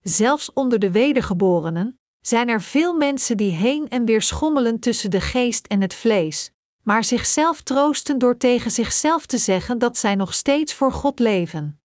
[0.00, 5.20] Zelfs onder de wedergeborenen zijn er veel mensen die heen en weer schommelen tussen de
[5.20, 6.52] geest en het vlees,
[6.82, 11.80] maar zichzelf troosten door tegen zichzelf te zeggen dat zij nog steeds voor God leven.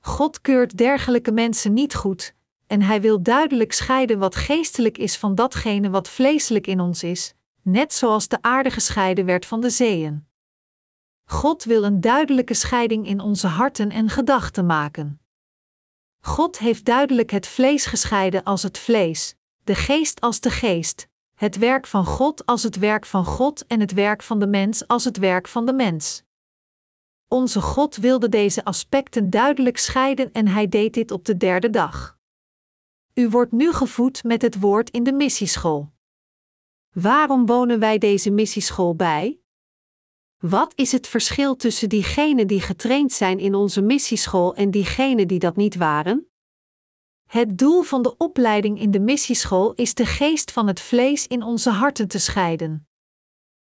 [0.00, 2.34] God keurt dergelijke mensen niet goed,
[2.66, 7.34] en Hij wil duidelijk scheiden wat geestelijk is van datgene wat vleeselijk in ons is,
[7.62, 10.26] net zoals de aarde gescheiden werd van de zeeën.
[11.32, 15.20] God wil een duidelijke scheiding in onze harten en gedachten maken.
[16.20, 21.58] God heeft duidelijk het vlees gescheiden als het vlees, de geest als de geest, het
[21.58, 25.04] werk van God als het werk van God en het werk van de mens als
[25.04, 26.22] het werk van de mens.
[27.28, 32.18] Onze God wilde deze aspecten duidelijk scheiden en hij deed dit op de derde dag.
[33.14, 35.92] U wordt nu gevoed met het woord in de missieschool.
[36.90, 39.41] Waarom wonen wij deze missieschool bij?
[40.42, 45.38] Wat is het verschil tussen diegenen die getraind zijn in onze missieschool en diegenen die
[45.38, 46.26] dat niet waren?
[47.28, 51.42] Het doel van de opleiding in de missieschool is de geest van het vlees in
[51.42, 52.88] onze harten te scheiden.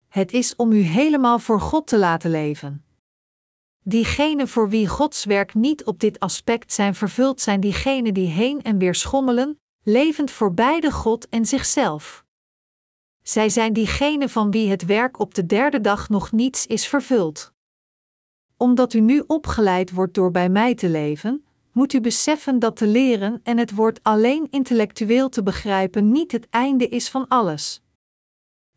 [0.07, 2.85] Het is om u helemaal voor God te laten leven.
[3.83, 8.61] Diegenen voor wie Gods werk niet op dit aspect zijn vervuld, zijn diegenen die heen
[8.61, 12.25] en weer schommelen, levend voor beide God en zichzelf.
[13.27, 17.53] Zij zijn diegenen van wie het werk op de derde dag nog niets is vervuld.
[18.57, 22.87] Omdat u nu opgeleid wordt door bij mij te leven, moet u beseffen dat te
[22.87, 27.81] leren en het woord alleen intellectueel te begrijpen niet het einde is van alles.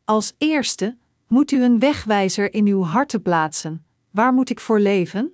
[0.05, 0.97] Als eerste
[1.29, 3.85] moet u een wegwijzer in uw hart plaatsen.
[4.11, 5.33] Waar moet ik voor leven?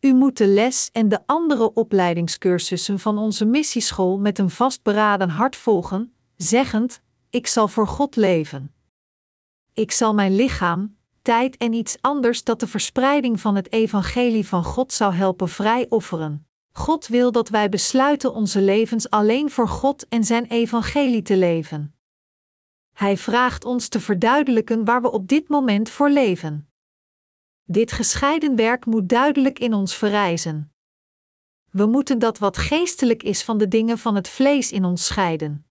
[0.00, 5.56] U moet de les en de andere opleidingscursussen van onze missieschool met een vastberaden hart
[5.56, 7.04] volgen, zeggend:
[7.36, 8.74] Ik zal voor God leven.
[9.72, 14.64] Ik zal mijn lichaam, tijd en iets anders dat de verspreiding van het evangelie van
[14.64, 16.48] God zou helpen vrij offeren.
[16.72, 21.94] God wil dat wij besluiten onze levens alleen voor God en zijn evangelie te leven.
[22.92, 26.68] Hij vraagt ons te verduidelijken waar we op dit moment voor leven.
[27.64, 30.72] Dit gescheiden werk moet duidelijk in ons verrijzen.
[31.70, 35.65] We moeten dat wat geestelijk is van de dingen van het vlees in ons scheiden.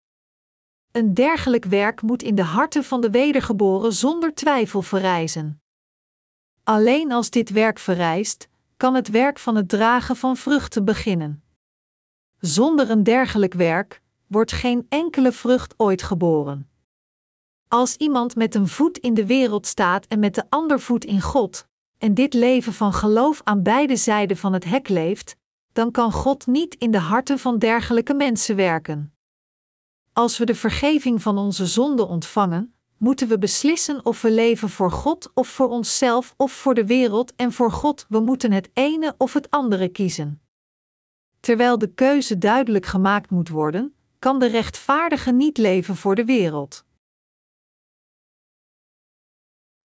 [0.95, 5.61] Een dergelijk werk moet in de harten van de wedergeboren zonder twijfel verrijzen.
[6.63, 11.43] Alleen als dit werk verrijst, kan het werk van het dragen van vruchten beginnen.
[12.39, 16.69] Zonder een dergelijk werk wordt geen enkele vrucht ooit geboren.
[17.67, 21.21] Als iemand met een voet in de wereld staat en met de ander voet in
[21.21, 21.67] God,
[21.97, 25.35] en dit leven van geloof aan beide zijden van het hek leeft,
[25.73, 29.14] dan kan God niet in de harten van dergelijke mensen werken.
[30.15, 34.91] Als we de vergeving van onze zonden ontvangen, moeten we beslissen of we leven voor
[34.91, 38.05] God of voor onszelf of voor de wereld en voor God.
[38.09, 40.41] We moeten het ene of het andere kiezen.
[41.39, 46.85] Terwijl de keuze duidelijk gemaakt moet worden, kan de rechtvaardige niet leven voor de wereld.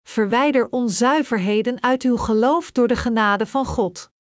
[0.03, 4.13] Verwijder onzuiverheden uit uw geloof door de genade van God.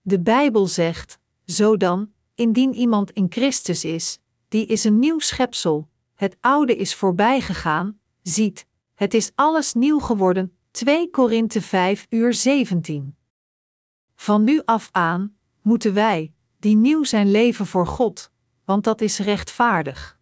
[0.00, 4.18] De Bijbel zegt: Zo dan, indien iemand in Christus is,
[4.48, 9.98] die is een nieuw schepsel, het oude is voorbij gegaan, ziet, het is alles nieuw
[9.98, 10.54] geworden.
[10.70, 13.16] 2 Korinthe 5 uur 17.
[14.14, 18.30] Van nu af aan moeten wij, die nieuw zijn, leven voor God,
[18.64, 20.18] want dat is rechtvaardig.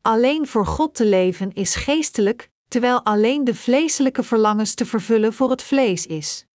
[0.00, 5.50] Alleen voor God te leven is geestelijk, terwijl alleen de vleeselijke verlangens te vervullen voor
[5.50, 6.46] het vlees is.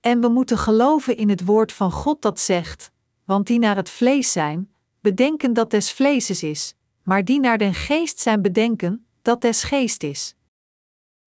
[0.00, 2.90] En we moeten geloven in het woord van God dat zegt:
[3.30, 4.70] want die naar het vlees zijn,
[5.00, 10.02] bedenken dat des vleeses is, maar die naar den geest zijn bedenken, dat des geest
[10.02, 10.34] is.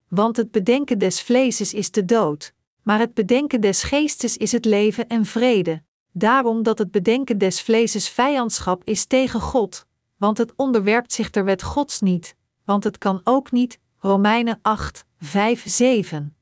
[0.08, 4.64] Want het bedenken des vleeses is de dood, maar het bedenken des geestes is het
[4.64, 5.82] leven en vrede,
[6.12, 9.86] daarom dat het bedenken des vleeses vijandschap is tegen God,
[10.16, 15.04] want het onderwerpt zich ter wet Gods niet, want het kan ook niet, Romeinen 8,
[15.18, 16.36] 5, 7.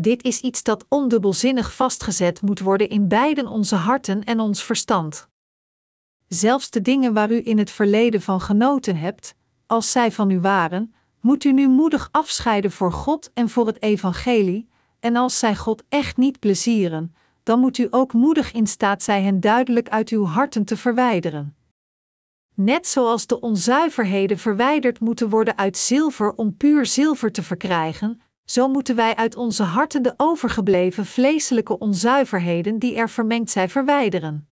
[0.00, 5.28] Dit is iets dat ondubbelzinnig vastgezet moet worden in beiden onze harten en ons verstand.
[6.28, 9.34] Zelfs de dingen waar u in het verleden van genoten hebt,
[9.66, 13.82] als zij van u waren, moet u nu moedig afscheiden voor God en voor het
[13.82, 14.68] Evangelie,
[15.00, 19.24] en als zij God echt niet plezieren, dan moet u ook moedig in staat zijn
[19.24, 21.56] hen duidelijk uit uw harten te verwijderen.
[22.54, 28.20] Net zoals de onzuiverheden verwijderd moeten worden uit zilver om puur zilver te verkrijgen,
[28.50, 34.48] zo moeten wij uit onze harten de overgebleven vleeselijke onzuiverheden die er vermengd zijn verwijderen.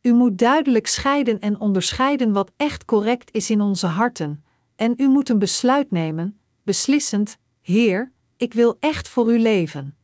[0.00, 4.44] U moet duidelijk scheiden en onderscheiden wat echt correct is in onze harten,
[4.76, 9.96] en u moet een besluit nemen, beslissend: Heer, ik wil echt voor u leven.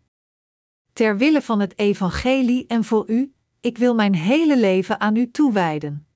[0.93, 5.31] Ter wille van het Evangelie en voor u, ik wil mijn hele leven aan u
[5.31, 6.07] toewijden.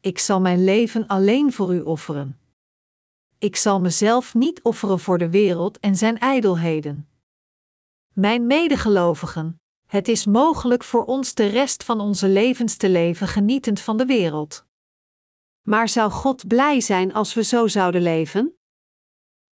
[0.00, 2.38] Ik zal mijn leven alleen voor u offeren.
[3.38, 7.08] Ik zal mezelf niet offeren voor de wereld en zijn ijdelheden.
[8.12, 13.80] Mijn medegelovigen, het is mogelijk voor ons de rest van onze levens te leven genietend
[13.80, 14.66] van de wereld.
[15.62, 18.58] Maar zou God blij zijn als we zo zouden leven?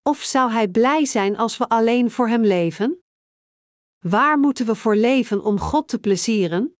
[0.01, 3.03] Of zou Hij blij zijn als we alleen voor Hem leven?
[3.99, 6.77] Waar moeten we voor leven om God te plezieren?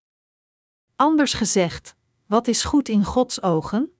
[0.96, 1.96] Anders gezegd,
[2.26, 3.98] wat is goed in Gods ogen?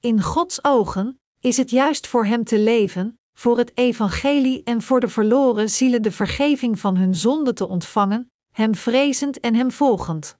[0.00, 5.00] In Gods ogen is het juist voor Hem te leven, voor het Evangelie en voor
[5.00, 10.38] de verloren zielen de vergeving van hun zonde te ontvangen, Hem vrezend en Hem volgend.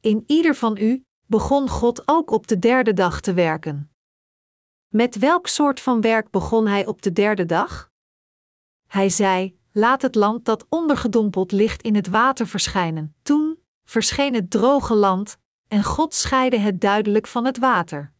[0.00, 3.90] In ieder van u begon God ook op de derde dag te werken.
[4.88, 7.90] Met welk soort van werk begon Hij op de derde dag?
[8.86, 13.14] Hij zei: Laat het land dat ondergedompeld ligt in het water verschijnen.
[13.22, 15.38] Toen verscheen het droge land,
[15.68, 18.14] en God scheidde het duidelijk van het water.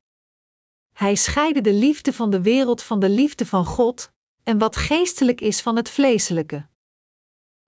[0.96, 4.10] Hij scheidde de liefde van de wereld van de liefde van God,
[4.42, 6.66] en wat geestelijk is van het vleeselijke.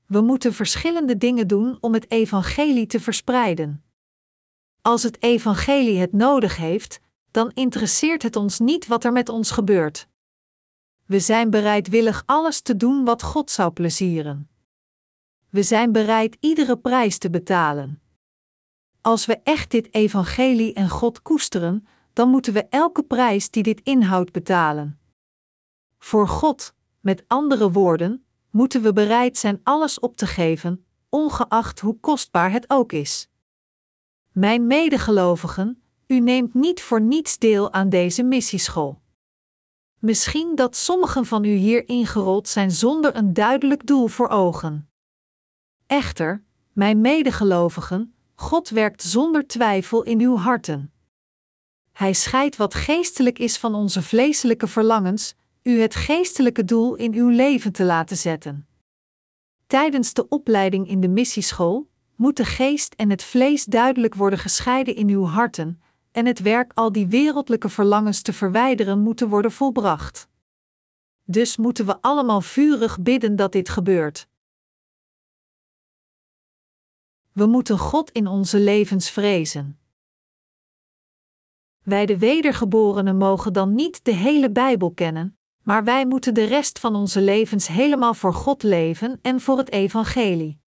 [0.07, 3.85] We moeten verschillende dingen doen om het evangelie te verspreiden.
[4.83, 7.01] Als het evangelie het nodig heeft,
[7.31, 10.09] dan interesseert het ons niet wat er met ons gebeurt.
[11.07, 14.51] We zijn bereidwillig alles te doen wat God zou plezieren.
[15.51, 18.03] We zijn bereid iedere prijs te betalen.
[19.01, 21.87] Als we echt dit evangelie en God koesteren,
[22.19, 25.01] dan moeten we elke prijs die dit inhoudt betalen.
[25.99, 32.01] Voor God, met andere woorden, moeten we bereid zijn alles op te geven, ongeacht hoe
[32.01, 33.29] kostbaar het ook is.
[34.33, 39.01] Mijn medegelovigen, u neemt niet voor niets deel aan deze missieschool.
[39.99, 44.91] Misschien dat sommigen van u hier ingerold zijn zonder een duidelijk doel voor ogen.
[45.87, 50.93] Echter, mijn medegelovigen, God werkt zonder twijfel in uw harten.
[51.99, 57.29] Hij scheidt wat geestelijk is van onze vleeselijke verlangens, u het geestelijke doel in uw
[57.29, 58.69] leven te laten zetten.
[59.67, 64.95] Tijdens de opleiding in de missieschool moet de geest en het vlees duidelijk worden gescheiden
[64.95, 65.83] in uw harten,
[66.13, 70.29] en het werk al die wereldlijke verlangens te verwijderen moeten worden volbracht.
[71.25, 74.29] Dus moeten we allemaal vurig bidden dat dit gebeurt.
[77.33, 79.79] We moeten God in onze levens vrezen.
[81.89, 86.79] Wij de wedergeborenen mogen dan niet de hele Bijbel kennen, maar wij moeten de rest
[86.79, 90.61] van onze levens helemaal voor God leven en voor het Evangelie.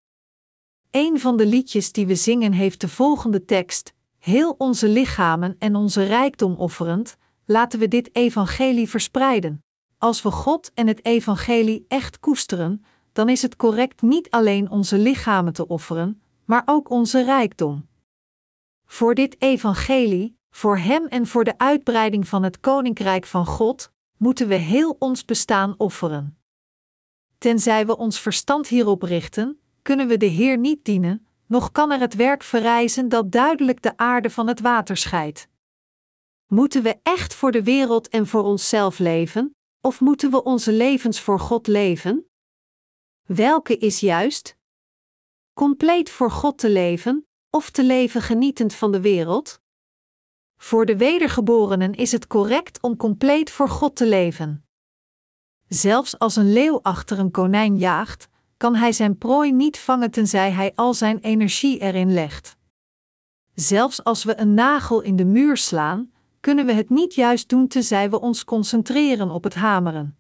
[0.92, 5.76] Een van de liedjes die we zingen heeft de volgende tekst: Heel onze lichamen en
[5.76, 9.64] onze rijkdom offerend, laten we dit Evangelie verspreiden.
[9.98, 14.98] Als we God en het Evangelie echt koesteren, dan is het correct niet alleen onze
[14.98, 17.88] lichamen te offeren, maar ook onze rijkdom.
[18.86, 24.48] Voor dit Evangelie, voor Hem en voor de uitbreiding van het Koninkrijk van God, moeten
[24.48, 26.38] we heel ons bestaan offeren.
[27.38, 32.00] Tenzij we ons verstand hierop richten, kunnen we de Heer niet dienen, nog kan er
[32.00, 35.48] het werk verrijzen dat duidelijk de aarde van het water scheidt.
[36.48, 41.20] Moeten we echt voor de wereld en voor onszelf leven, of moeten we onze levens
[41.20, 42.26] voor God leven?
[43.26, 44.58] Welke is juist?
[45.54, 49.61] Compleet voor God te leven, of te leven genietend van de wereld?
[50.64, 54.66] Voor de wedergeborenen is het correct om compleet voor God te leven.
[55.68, 60.52] Zelfs als een leeuw achter een konijn jaagt, kan hij zijn prooi niet vangen tenzij
[60.52, 62.58] hij al zijn energie erin legt.
[63.54, 67.68] Zelfs als we een nagel in de muur slaan, kunnen we het niet juist doen
[67.68, 70.18] tenzij we ons concentreren op het hameren.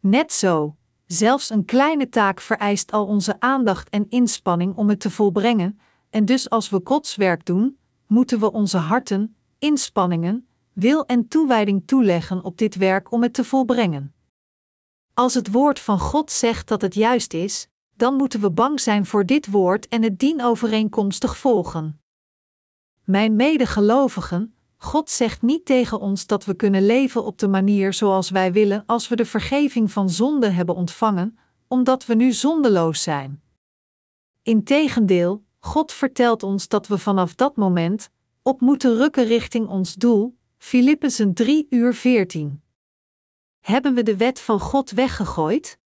[0.00, 0.76] Net zo,
[1.06, 5.80] zelfs een kleine taak vereist al onze aandacht en inspanning om het te volbrengen,
[6.10, 11.86] en dus als we Gods werk doen, moeten we onze harten, inspanningen, wil en toewijding
[11.86, 14.14] toeleggen op dit werk om het te volbrengen.
[15.14, 19.06] Als het woord van God zegt dat het juist is, dan moeten we bang zijn
[19.06, 22.00] voor dit woord en het dienovereenkomstig volgen.
[23.04, 28.30] Mijn medegelovigen, God zegt niet tegen ons dat we kunnen leven op de manier zoals
[28.30, 31.38] wij willen als we de vergeving van zonde hebben ontvangen,
[31.68, 33.42] omdat we nu zondeloos zijn.
[34.42, 38.10] Integendeel, God vertelt ons dat we vanaf dat moment
[38.46, 42.62] op moeten rukken richting ons doel, Filippenzen 3 uur 14.
[43.60, 45.78] Hebben we de wet van God weggegooid?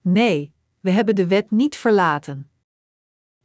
[0.00, 2.50] Nee, we hebben de wet niet verlaten.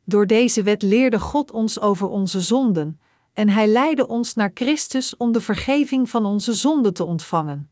[0.03, 2.99] Door deze wet leerde God ons over onze zonden,
[3.34, 7.69] en Hij leidde ons naar Christus om de vergeving van onze zonden te ontvangen.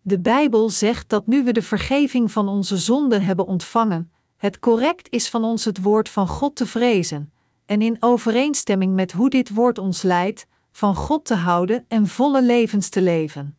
[0.00, 5.10] De Bijbel zegt dat nu we de vergeving van onze zonden hebben ontvangen, het correct
[5.10, 7.31] is van ons het woord van God te vrezen,
[7.66, 12.42] en in overeenstemming met hoe dit woord ons leidt, van God te houden en volle
[12.42, 13.56] levens te leven.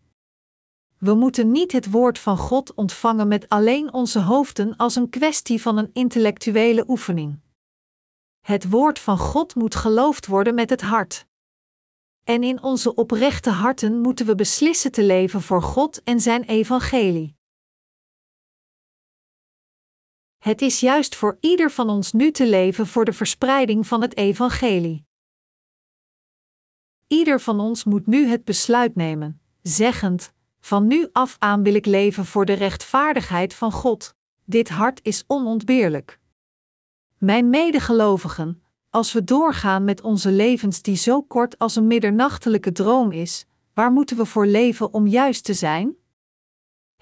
[0.97, 5.61] We moeten niet het woord van God ontvangen met alleen onze hoofden als een kwestie
[5.61, 7.39] van een intellectuele oefening.
[8.41, 11.25] Het woord van God moet geloofd worden met het hart.
[12.23, 17.35] En in onze oprechte harten moeten we beslissen te leven voor God en Zijn evangelie.
[20.43, 24.17] Het is juist voor ieder van ons nu te leven voor de verspreiding van het
[24.17, 25.05] evangelie.
[27.07, 31.85] Ieder van ons moet nu het besluit nemen, zeggend: Van nu af aan wil ik
[31.85, 34.15] leven voor de rechtvaardigheid van God.
[34.45, 36.19] Dit hart is onontbeerlijk.
[37.17, 43.11] Mijn medegelovigen, als we doorgaan met onze levens die zo kort als een middernachtelijke droom
[43.11, 45.95] is, waar moeten we voor leven om juist te zijn?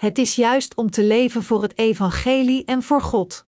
[0.01, 3.45] Het is juist om te leven voor het evangelie en voor God.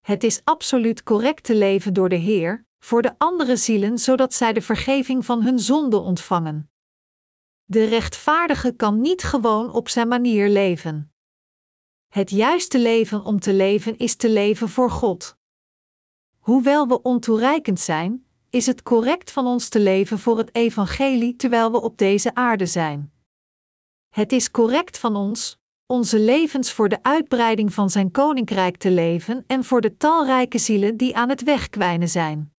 [0.00, 4.52] Het is absoluut correct te leven door de Heer, voor de andere zielen, zodat zij
[4.52, 6.70] de vergeving van hun zonde ontvangen.
[7.64, 11.12] De rechtvaardige kan niet gewoon op zijn manier leven.
[12.08, 15.36] Het juiste leven om te leven is te leven voor God.
[16.38, 21.70] Hoewel we ontoereikend zijn, is het correct van ons te leven voor het evangelie terwijl
[21.70, 23.19] we op deze aarde zijn.
[24.10, 29.44] Het is correct van ons, onze levens voor de uitbreiding van zijn koninkrijk te leven
[29.46, 32.52] en voor de talrijke zielen die aan het wegkwijnen zijn.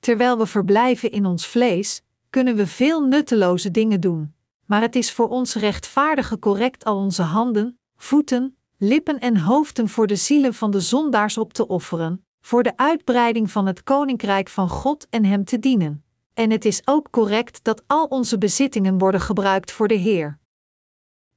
[0.00, 4.34] Terwijl we verblijven in ons vlees, kunnen we veel nutteloze dingen doen,
[4.66, 10.06] maar het is voor ons rechtvaardige correct al onze handen, voeten, lippen en hoofden voor
[10.06, 14.68] de zielen van de zondaars op te offeren, voor de uitbreiding van het koninkrijk van
[14.68, 16.04] God en Hem te dienen.
[16.34, 20.38] En het is ook correct dat al onze bezittingen worden gebruikt voor de Heer.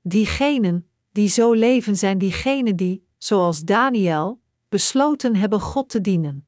[0.02, 6.48] Diegenen die zo leven zijn diegenen die, zoals Daniel, besloten hebben God te dienen.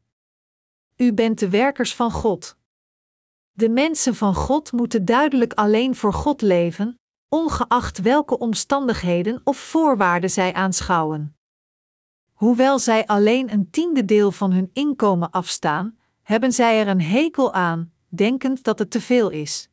[0.95, 2.57] U bent de werkers van God.
[3.51, 6.99] De mensen van God moeten duidelijk alleen voor God leven,
[7.29, 11.35] ongeacht welke omstandigheden of voorwaarden zij aanschouwen.
[12.33, 17.53] Hoewel zij alleen een tiende deel van hun inkomen afstaan, hebben zij er een hekel
[17.53, 19.69] aan, denkend dat het te veel is.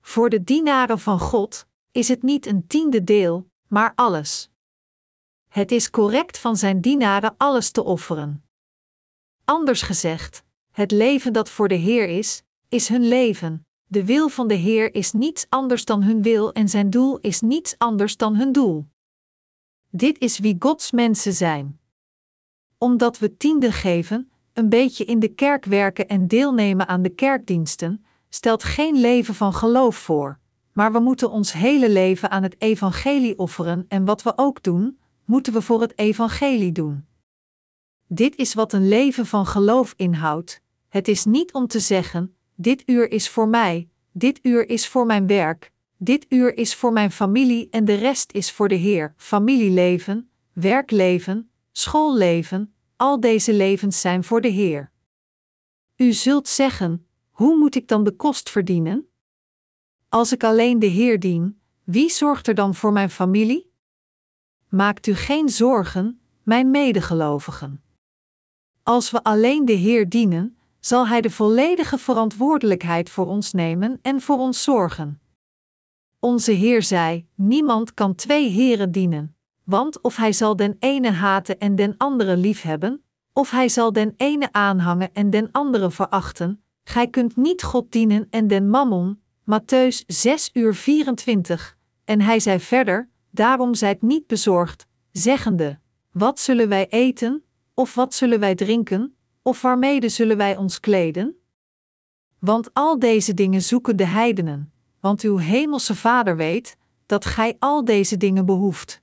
[0.00, 4.50] Voor de dienaren van God is het niet een tiende deel, maar alles.
[5.48, 8.44] Het is correct van zijn dienaren alles te offeren.
[9.44, 13.66] Anders gezegd, het leven dat voor de Heer is, is hun leven.
[13.84, 17.40] De wil van de Heer is niets anders dan hun wil en zijn doel is
[17.40, 18.86] niets anders dan hun doel.
[19.90, 21.80] Dit is wie Gods mensen zijn.
[22.78, 28.04] Omdat we tiende geven, een beetje in de kerk werken en deelnemen aan de kerkdiensten,
[28.28, 30.42] stelt geen leven van geloof voor,
[30.74, 34.98] maar we moeten ons hele leven aan het evangelie offeren en wat we ook doen,
[35.24, 37.04] moeten we voor het evangelie doen.
[38.06, 40.62] Dit is wat een leven van geloof inhoudt.
[40.88, 45.06] Het is niet om te zeggen: dit uur is voor mij, dit uur is voor
[45.06, 49.14] mijn werk, dit uur is voor mijn familie en de rest is voor de Heer.
[49.16, 54.90] Familieleven, werkleven, schoolleven, al deze levens zijn voor de Heer.
[55.96, 59.08] U zult zeggen: hoe moet ik dan de kost verdienen?
[60.14, 63.72] Als ik alleen de Heer dien, wie zorgt er dan voor mijn familie?
[64.68, 67.82] Maakt u geen zorgen, mijn medegelovigen.
[68.82, 74.20] Als we alleen de Heer dienen, zal Hij de volledige verantwoordelijkheid voor ons nemen en
[74.20, 75.20] voor ons zorgen.
[76.18, 81.58] Onze Heer zei: Niemand kan twee heren dienen, want of hij zal den ene haten
[81.58, 86.62] en den andere liefhebben, of hij zal den ene aanhangen en den andere verachten.
[86.84, 89.22] Gij kunt niet God dienen en den mammon.
[89.44, 91.76] Matthäus 6 uur 24.
[92.04, 95.78] En hij zei verder: Daarom zijt niet bezorgd, zeggende:
[96.12, 101.36] Wat zullen wij eten, of wat zullen wij drinken, of waarmede zullen wij ons kleden?
[102.38, 106.76] Want al deze dingen zoeken de heidenen, want uw hemelse Vader weet
[107.06, 109.02] dat gij al deze dingen behoeft.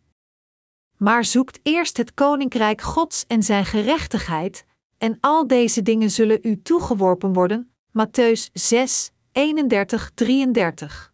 [0.97, 4.65] Maar zoekt eerst het koninkrijk Gods en zijn gerechtigheid,
[4.97, 7.73] en al deze dingen zullen u toegeworpen worden.
[7.89, 11.13] Matthäus 6, 31, 33.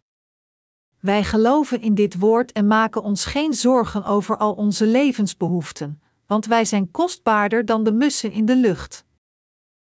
[1.00, 6.46] Wij geloven in dit woord en maken ons geen zorgen over al onze levensbehoeften, want
[6.46, 9.04] wij zijn kostbaarder dan de mussen in de lucht.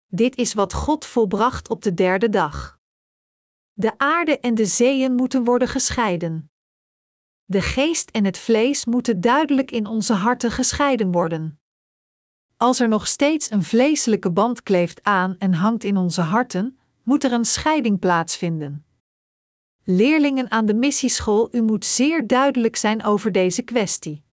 [0.08, 2.80] Dit is wat God volbracht op de derde dag.
[3.74, 6.52] De aarde en de zeeën moeten worden gescheiden.
[7.46, 11.60] De geest en het vlees moeten duidelijk in onze harten gescheiden worden.
[12.58, 17.24] Als er nog steeds een vleeselijke band kleeft aan en hangt in onze harten, moet
[17.24, 18.86] er een scheiding plaatsvinden.
[19.84, 24.24] Leerlingen aan de missieschool, u moet zeer duidelijk zijn over deze kwestie.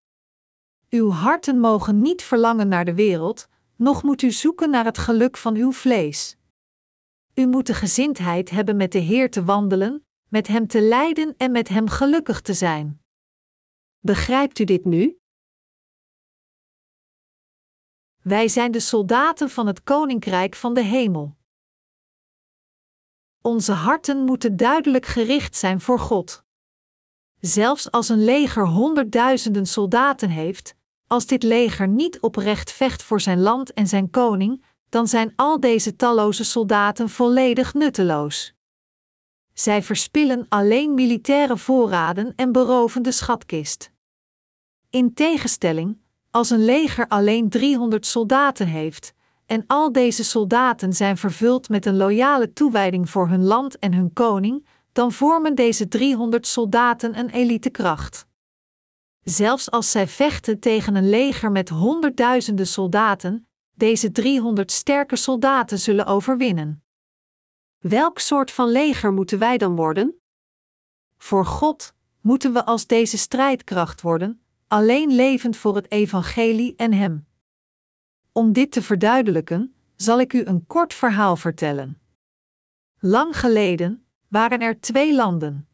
[0.90, 5.36] Uw harten mogen niet verlangen naar de wereld, noch moet u zoeken naar het geluk
[5.36, 6.36] van uw vlees.
[7.34, 11.52] U moet de gezindheid hebben met de Heer te wandelen, met Hem te lijden en
[11.52, 13.02] met Hem gelukkig te zijn.
[13.98, 15.18] Begrijpt u dit nu?
[18.22, 21.37] Wij zijn de soldaten van het Koninkrijk van de Hemel.
[23.42, 26.42] Onze harten moeten duidelijk gericht zijn voor God.
[27.40, 30.74] Zelfs als een leger honderdduizenden soldaten heeft,
[31.06, 35.60] als dit leger niet oprecht vecht voor zijn land en zijn koning, dan zijn al
[35.60, 38.54] deze talloze soldaten volledig nutteloos.
[39.52, 43.90] Zij verspillen alleen militaire voorraden en beroven de schatkist.
[44.90, 45.98] In tegenstelling,
[46.30, 49.14] als een leger alleen 300 soldaten heeft,
[49.48, 54.12] en al deze soldaten zijn vervuld met een loyale toewijding voor hun land en hun
[54.12, 58.26] koning, dan vormen deze 300 soldaten een elitekracht.
[59.22, 66.06] Zelfs als zij vechten tegen een leger met honderdduizenden soldaten, deze 300 sterke soldaten zullen
[66.06, 66.82] overwinnen.
[67.78, 70.20] Welk soort van leger moeten wij dan worden?
[71.16, 77.27] Voor God moeten we als deze strijdkracht worden, alleen levend voor het evangelie en Hem.
[78.38, 82.00] Om dit te verduidelijken, zal ik u een kort verhaal vertellen.
[82.98, 85.68] Lang geleden waren er twee landen.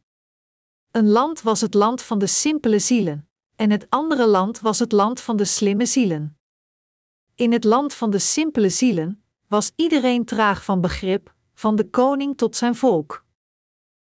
[0.90, 4.92] Een land was het land van de simpele zielen, en het andere land was het
[4.92, 6.38] land van de slimme zielen.
[7.34, 12.36] In het land van de simpele zielen was iedereen traag van begrip, van de koning
[12.36, 13.24] tot zijn volk.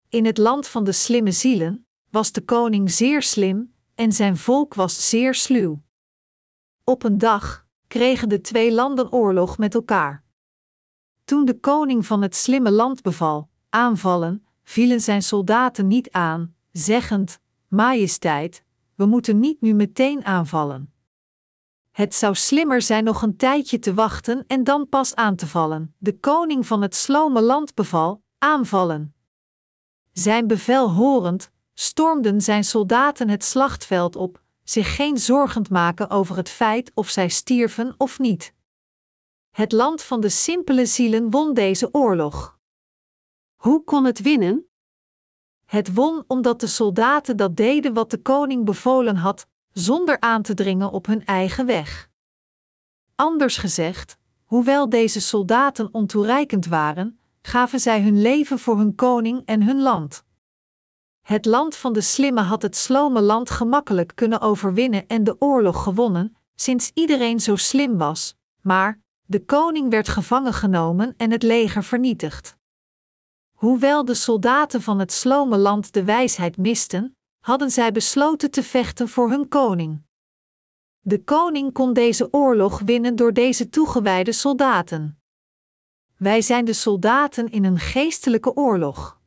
[0.09, 4.75] In het land van de slimme zielen was de koning zeer slim en zijn volk
[4.75, 5.83] was zeer sluw.
[6.85, 10.25] Op een dag kregen de twee landen oorlog met elkaar.
[11.25, 17.39] Toen de koning van het slimme land beval aanvallen, vielen zijn soldaten niet aan, zeggend:
[17.69, 18.65] Majesteit,
[18.95, 20.93] we moeten niet nu meteen aanvallen.
[21.91, 25.95] Het zou slimmer zijn nog een tijdje te wachten en dan pas aan te vallen.
[25.99, 29.15] De koning van het slome land beval: aanvallen.
[30.13, 36.49] Zijn bevel horend, stormden zijn soldaten het slachtveld op, zich geen zorgend maken over het
[36.49, 38.55] feit of zij stierven of niet.
[39.51, 42.59] Het land van de simpele zielen won deze oorlog.
[43.57, 44.67] Hoe kon het winnen?
[45.67, 50.55] Het won omdat de soldaten dat deden wat de koning bevolen had, zonder aan te
[50.55, 52.11] dringen op hun eigen weg.
[53.15, 59.63] Anders gezegd, hoewel deze soldaten ontoereikend waren, gaven zij hun leven voor hun koning en
[59.63, 60.25] hun land.
[61.21, 65.83] Het land van de slimme had het slome land gemakkelijk kunnen overwinnen en de oorlog
[65.83, 71.85] gewonnen, sinds iedereen zo slim was, maar de koning werd gevangen genomen en het leger
[71.85, 72.57] vernietigd.
[73.53, 79.09] Hoewel de soldaten van het slome land de wijsheid misten, hadden zij besloten te vechten
[79.09, 80.03] voor hun koning.
[81.01, 85.21] De koning kon deze oorlog winnen door deze toegewijde soldaten.
[86.17, 89.20] Wij zijn de soldaten in een geestelijke oorlog.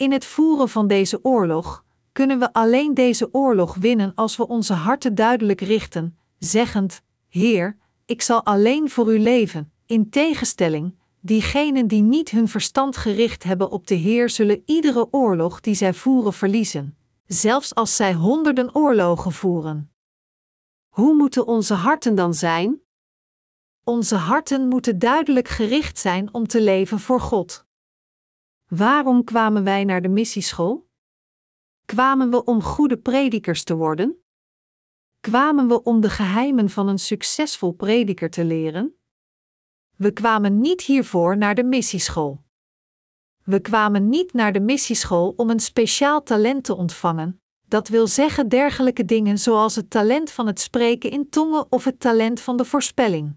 [0.00, 4.72] In het voeren van deze oorlog kunnen we alleen deze oorlog winnen als we onze
[4.72, 9.72] harten duidelijk richten, zeggend: Heer, ik zal alleen voor u leven.
[9.86, 15.60] In tegenstelling, diegenen die niet hun verstand gericht hebben op de Heer zullen iedere oorlog
[15.60, 16.96] die zij voeren verliezen,
[17.26, 19.92] zelfs als zij honderden oorlogen voeren.
[20.88, 22.80] Hoe moeten onze harten dan zijn?
[23.84, 27.68] Onze harten moeten duidelijk gericht zijn om te leven voor God.
[28.70, 30.88] Waarom kwamen wij naar de missieschool?
[31.84, 34.24] Kwamen we om goede predikers te worden?
[35.20, 39.00] Kwamen we om de geheimen van een succesvol prediker te leren?
[39.96, 42.44] We kwamen niet hiervoor naar de missieschool.
[43.44, 48.48] We kwamen niet naar de missieschool om een speciaal talent te ontvangen, dat wil zeggen
[48.48, 52.64] dergelijke dingen zoals het talent van het spreken in tongen of het talent van de
[52.64, 53.36] voorspelling.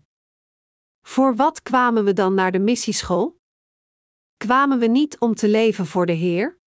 [1.01, 3.41] Voor wat kwamen we dan naar de missieschool?
[4.44, 6.58] Kwamen we niet om te leven voor de Heer?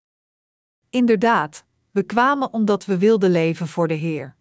[0.90, 4.36] Inderdaad, we kwamen omdat we wilden leven voor de Heer.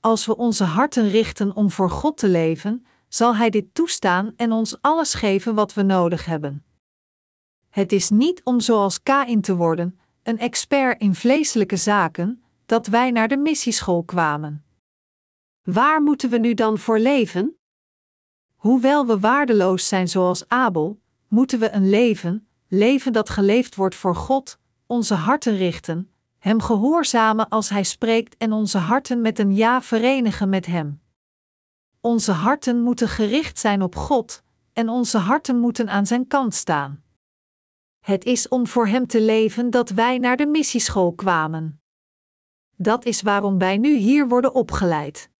[0.00, 4.52] Als we onze harten richten om voor God te leven, zal Hij dit toestaan en
[4.52, 6.64] ons alles geven wat we nodig hebben.
[7.68, 13.10] Het is niet om zoals Kain te worden, een expert in vleeselijke zaken, dat wij
[13.10, 14.64] naar de missieschool kwamen.
[15.62, 17.58] Waar moeten we nu dan voor leven?
[18.54, 24.16] Hoewel we waardeloos zijn zoals Abel, moeten we een leven, leven dat geleefd wordt voor
[24.16, 29.82] God, onze harten richten, Hem gehoorzamen als Hij spreekt en onze harten met een ja
[29.82, 31.00] verenigen met Hem.
[32.00, 37.02] Onze harten moeten gericht zijn op God en onze harten moeten aan Zijn kant staan.
[38.00, 41.80] Het is om voor Hem te leven dat wij naar de missieschool kwamen.
[42.76, 45.30] Dat is waarom wij nu hier worden opgeleid.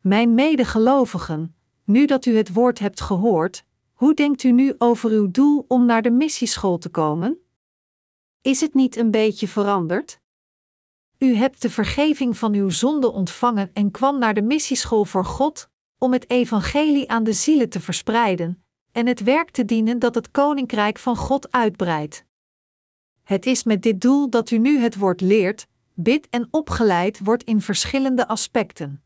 [0.00, 3.64] Mijn medegelovigen, nu dat u het woord hebt gehoord,
[4.02, 7.38] hoe denkt u nu over uw doel om naar de missieschool te komen?
[8.40, 10.20] Is het niet een beetje veranderd?
[11.18, 15.68] U hebt de vergeving van uw zonde ontvangen en kwam naar de missieschool voor God,
[15.98, 20.30] om het evangelie aan de zielen te verspreiden en het werk te dienen dat het
[20.30, 22.24] koninkrijk van God uitbreidt.
[23.22, 27.42] Het is met dit doel dat u nu het woord leert, bidt en opgeleid wordt
[27.42, 29.02] in verschillende aspecten.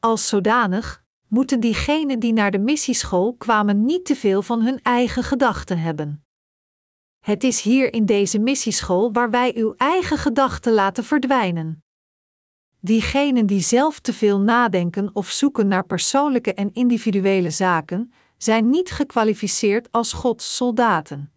[0.00, 5.22] Als zodanig moeten diegenen die naar de missieschool kwamen niet te veel van hun eigen
[5.22, 6.24] gedachten hebben.
[7.20, 11.84] Het is hier in deze missieschool waar wij uw eigen gedachten laten verdwijnen.
[12.80, 18.90] Diegenen die zelf te veel nadenken of zoeken naar persoonlijke en individuele zaken, zijn niet
[18.90, 21.32] gekwalificeerd als Gods soldaten.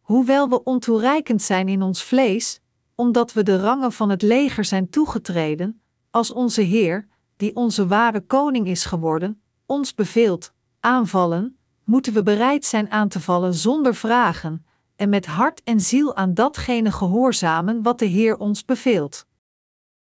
[0.00, 2.60] Hoewel we ontoereikend zijn in ons vlees,
[2.94, 8.20] omdat we de rangen van het leger zijn toegetreden, als onze Heer, die onze ware
[8.20, 14.66] koning is geworden, ons beveelt: aanvallen, moeten we bereid zijn aan te vallen zonder vragen,
[14.96, 19.26] en met hart en ziel aan datgene gehoorzamen wat de Heer ons beveelt.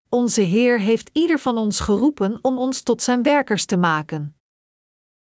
[0.09, 4.38] Onze Heer heeft ieder van ons geroepen om ons tot zijn werkers te maken.